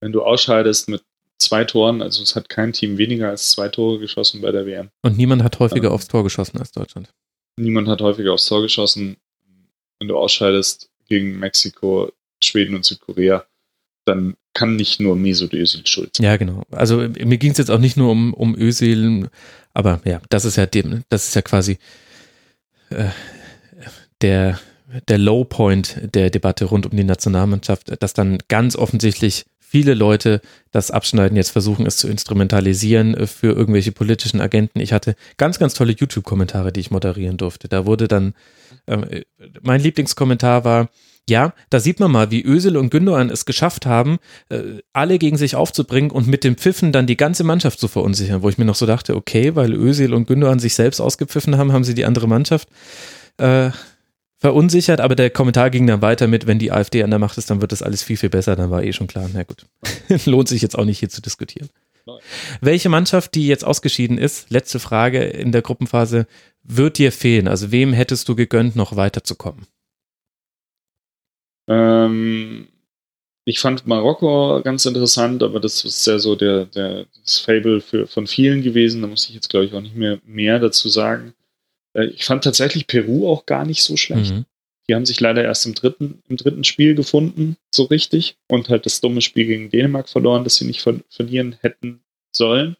[0.00, 1.04] wenn du ausscheidest mit
[1.38, 4.90] zwei Toren, also es hat kein Team weniger als zwei Tore geschossen bei der WM.
[5.02, 7.08] Und niemand hat häufiger ähm, aufs Tor geschossen als Deutschland.
[7.56, 9.16] Niemand hat häufiger aufs Tor geschossen.
[9.98, 12.12] Wenn du ausscheidest gegen Mexiko,
[12.42, 13.46] Schweden und Südkorea,
[14.04, 16.24] dann kann nicht nur Mesut Özil schuld sein.
[16.24, 16.62] Ja, genau.
[16.70, 19.28] Also mir ging es jetzt auch nicht nur um, um Özil,
[19.74, 21.78] aber ja, das ist ja dem, das ist ja quasi
[22.90, 23.06] äh,
[24.20, 24.58] der,
[25.08, 30.40] der Low Point der Debatte rund um die Nationalmannschaft, dass dann ganz offensichtlich viele Leute
[30.70, 34.80] das Abschneiden jetzt versuchen, es zu instrumentalisieren äh, für irgendwelche politischen Agenten.
[34.80, 37.68] Ich hatte ganz, ganz tolle YouTube-Kommentare, die ich moderieren durfte.
[37.68, 38.34] Da wurde dann,
[38.86, 39.22] äh,
[39.60, 40.88] mein Lieblingskommentar war,
[41.28, 45.36] ja, da sieht man mal, wie Ösel und Gündogan es geschafft haben, äh, alle gegen
[45.36, 48.64] sich aufzubringen und mit dem Pfiffen dann die ganze Mannschaft zu verunsichern, wo ich mir
[48.64, 52.06] noch so dachte, okay, weil Ösel und Gündogan sich selbst ausgepfiffen haben, haben sie die
[52.06, 52.68] andere Mannschaft
[53.36, 53.70] äh,
[54.38, 57.50] verunsichert, aber der Kommentar ging dann weiter mit, wenn die AfD an der Macht ist,
[57.50, 58.56] dann wird das alles viel, viel besser.
[58.56, 59.66] Dann war eh schon klar, na gut,
[60.26, 61.68] lohnt sich jetzt auch nicht hier zu diskutieren.
[62.06, 62.18] Nein.
[62.60, 66.26] Welche Mannschaft, die jetzt ausgeschieden ist, letzte Frage in der Gruppenphase,
[66.62, 67.48] wird dir fehlen?
[67.48, 69.66] Also wem hättest du gegönnt, noch weiterzukommen?
[71.66, 72.68] Ähm,
[73.44, 78.06] ich fand Marokko ganz interessant, aber das ist ja so der, der das Fable für,
[78.06, 79.02] von vielen gewesen.
[79.02, 81.34] Da muss ich jetzt, glaube ich, auch nicht mehr mehr dazu sagen.
[81.94, 84.34] Äh, ich fand tatsächlich Peru auch gar nicht so schlecht.
[84.34, 84.44] Mhm.
[84.88, 88.86] Die haben sich leider erst im dritten, im dritten Spiel gefunden, so richtig, und halt
[88.86, 92.00] das dumme Spiel gegen Dänemark verloren, das sie nicht ver verlieren hätten
[92.32, 92.76] sollen.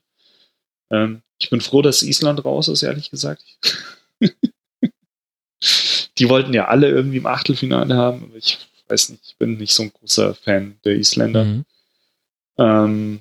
[0.90, 3.44] Ähm, ich bin froh, dass Island raus ist, ehrlich gesagt.
[6.18, 9.74] die wollten ja alle irgendwie im Achtelfinale haben, aber ich weiß nicht, ich bin nicht
[9.74, 11.44] so ein großer Fan der Isländer.
[11.44, 11.64] Mhm.
[12.56, 13.20] Ähm,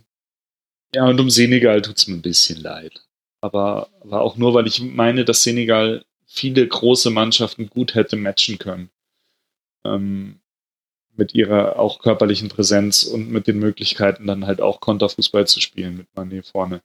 [0.95, 3.06] ja, und um Senegal tut es mir ein bisschen leid
[3.41, 8.57] aber, aber auch nur, weil ich meine, dass Senegal viele große Mannschaften gut hätte matchen
[8.57, 8.89] können.
[9.85, 10.39] Ähm,
[11.15, 15.97] mit ihrer auch körperlichen Präsenz und mit den Möglichkeiten, dann halt auch Konterfußball zu spielen
[15.97, 16.81] mit Mané vorne.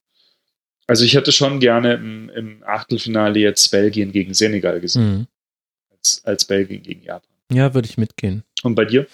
[0.87, 5.19] Also ich hätte schon gerne im, im Achtelfinale jetzt Belgien gegen Senegal gesehen.
[5.19, 5.27] Mhm.
[5.91, 7.29] Als, als Belgien gegen Japan.
[7.53, 8.43] Ja, würde ich mitgehen.
[8.63, 9.07] Und bei dir?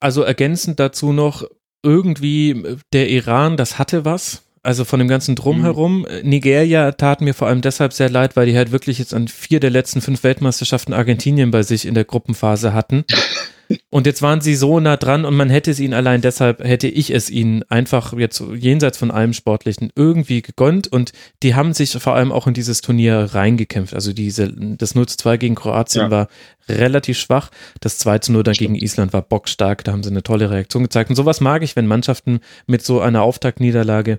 [0.00, 1.48] Also ergänzend dazu noch,
[1.82, 4.43] irgendwie der Iran, das hatte was.
[4.64, 6.00] Also von dem ganzen Drumherum.
[6.00, 6.28] Mhm.
[6.28, 9.60] Nigeria tat mir vor allem deshalb sehr leid, weil die halt wirklich jetzt an vier
[9.60, 13.04] der letzten fünf Weltmeisterschaften Argentinien bei sich in der Gruppenphase hatten.
[13.90, 16.88] und jetzt waren sie so nah dran und man hätte es ihnen allein deshalb, hätte
[16.88, 21.12] ich es ihnen einfach jetzt jenseits von allem Sportlichen irgendwie gegönnt und
[21.42, 23.94] die haben sich vor allem auch in dieses Turnier reingekämpft.
[23.94, 26.10] Also diese, das 0 zu 2 gegen Kroatien ja.
[26.10, 26.28] war
[26.70, 27.50] relativ schwach.
[27.80, 29.84] Das 2 zu 0 dann gegen Island war bockstark.
[29.84, 31.10] Da haben sie eine tolle Reaktion gezeigt.
[31.10, 34.18] Und sowas mag ich, wenn Mannschaften mit so einer Auftaktniederlage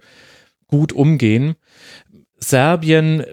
[0.68, 1.55] gut umgehen.
[2.38, 3.24] Serbien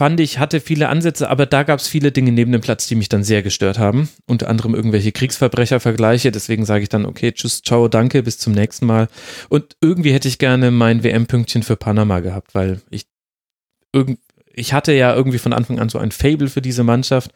[0.00, 2.94] fand ich, hatte viele Ansätze, aber da gab es viele Dinge neben dem Platz, die
[2.94, 4.08] mich dann sehr gestört haben.
[4.26, 6.32] Unter anderem irgendwelche Kriegsverbrechervergleiche.
[6.32, 9.08] Deswegen sage ich dann, okay, tschüss, ciao, danke, bis zum nächsten Mal.
[9.50, 13.08] Und irgendwie hätte ich gerne mein WM-Pünktchen für Panama gehabt, weil ich
[13.92, 14.20] irgend,
[14.52, 17.32] ich hatte ja irgendwie von Anfang an so ein Fable für diese Mannschaft.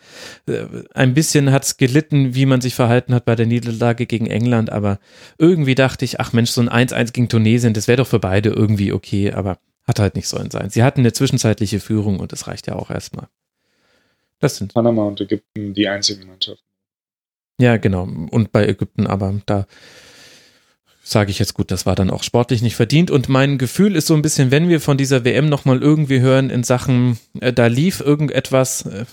[0.46, 4.26] Äh, ein bisschen hat es gelitten, wie man sich verhalten hat bei der Niederlage gegen
[4.26, 4.98] England, aber
[5.38, 8.50] irgendwie dachte ich, ach Mensch, so ein 1-1 gegen Tunesien, das wäre doch für beide
[8.50, 10.70] irgendwie okay, aber hat halt nicht sollen sein.
[10.70, 13.28] Sie hatten eine zwischenzeitliche Führung und das reicht ja auch erstmal.
[14.40, 16.64] Das sind Panama und Ägypten die einzigen Mannschaften.
[17.60, 18.02] Ja, genau.
[18.02, 19.66] Und bei Ägypten, aber da
[21.04, 23.10] sage ich jetzt gut, das war dann auch sportlich nicht verdient.
[23.10, 26.50] Und mein Gefühl ist so ein bisschen, wenn wir von dieser WM nochmal irgendwie hören
[26.50, 29.04] in Sachen, äh, da lief irgendetwas äh,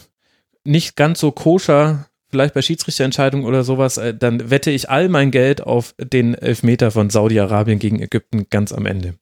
[0.64, 5.32] nicht ganz so koscher, vielleicht bei Schiedsrichterentscheidungen oder sowas, äh, dann wette ich all mein
[5.32, 9.16] Geld auf den Elfmeter von Saudi-Arabien gegen Ägypten ganz am Ende.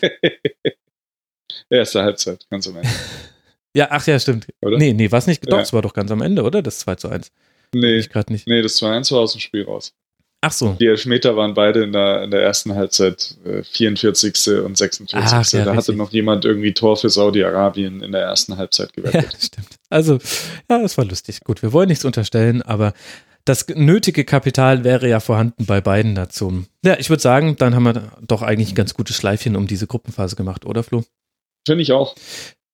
[1.70, 2.88] Erste Halbzeit, ganz am Ende.
[3.76, 4.46] ja, ach ja, stimmt.
[4.62, 4.78] Oder?
[4.78, 5.50] Nee, nee, was nicht?
[5.50, 6.62] Doch, es war doch ganz am Ende, oder?
[6.62, 7.32] Das 2 zu 1.
[7.74, 8.46] Nee, ich nicht.
[8.46, 9.92] nee das 2 1 war aus dem Spiel raus.
[10.46, 10.76] Ach so.
[10.78, 14.62] Die Elfmeter waren beide in der, in der ersten Halbzeit äh, 44.
[14.62, 15.14] und 46.
[15.14, 15.76] Ach, ja, da richtig.
[15.76, 19.22] hatte noch jemand irgendwie Tor für Saudi-Arabien in der ersten Halbzeit gewettet.
[19.32, 19.68] Ja, stimmt.
[19.88, 20.18] Also,
[20.68, 21.40] ja, das war lustig.
[21.44, 22.92] Gut, wir wollen nichts unterstellen, aber
[23.46, 26.64] das nötige Kapital wäre ja vorhanden bei beiden dazu.
[26.84, 29.86] Ja, ich würde sagen, dann haben wir doch eigentlich ein ganz gutes Schleifchen um diese
[29.86, 31.04] Gruppenphase gemacht, oder Flo?
[31.66, 32.16] Finde ich auch.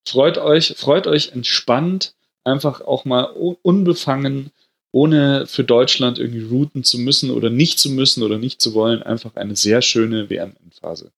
[0.09, 3.25] Freut euch, freut euch entspannt, einfach auch mal
[3.63, 4.51] unbefangen,
[4.93, 9.03] ohne für Deutschland irgendwie routen zu müssen oder nicht zu müssen oder nicht zu wollen,
[9.03, 11.13] einfach eine sehr schöne WM-Endphase,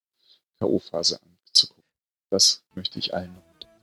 [0.60, 1.84] K.O.-Phase anzugucken.
[2.30, 3.42] Das möchte ich allen noch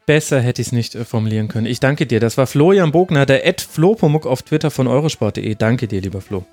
[0.10, 1.68] Besser hätte ich es nicht äh, formulieren können.
[1.68, 2.20] Ich danke dir.
[2.20, 5.54] Das war Florian Bogner, der Ed Flopomuk auf Twitter von eurosport.de.
[5.54, 6.46] Danke dir, lieber Flo.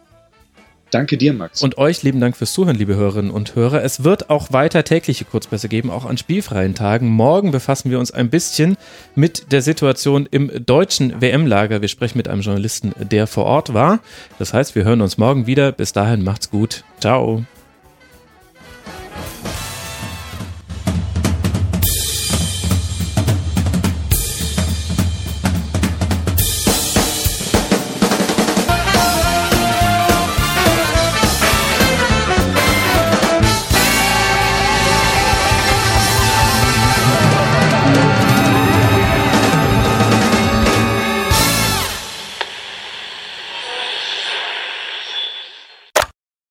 [0.91, 1.63] Danke dir, Max.
[1.63, 3.83] Und euch lieben Dank fürs Zuhören, liebe Hörerinnen und Hörer.
[3.83, 7.09] Es wird auch weiter tägliche Kurzpässe geben, auch an spielfreien Tagen.
[7.09, 8.77] Morgen befassen wir uns ein bisschen
[9.15, 11.81] mit der Situation im deutschen WM-Lager.
[11.83, 13.99] Wir sprechen mit einem Journalisten, der vor Ort war.
[14.39, 15.73] Das heißt, wir hören uns morgen wieder.
[15.73, 16.85] Bis dahin macht's gut.
[17.01, 17.45] Ciao.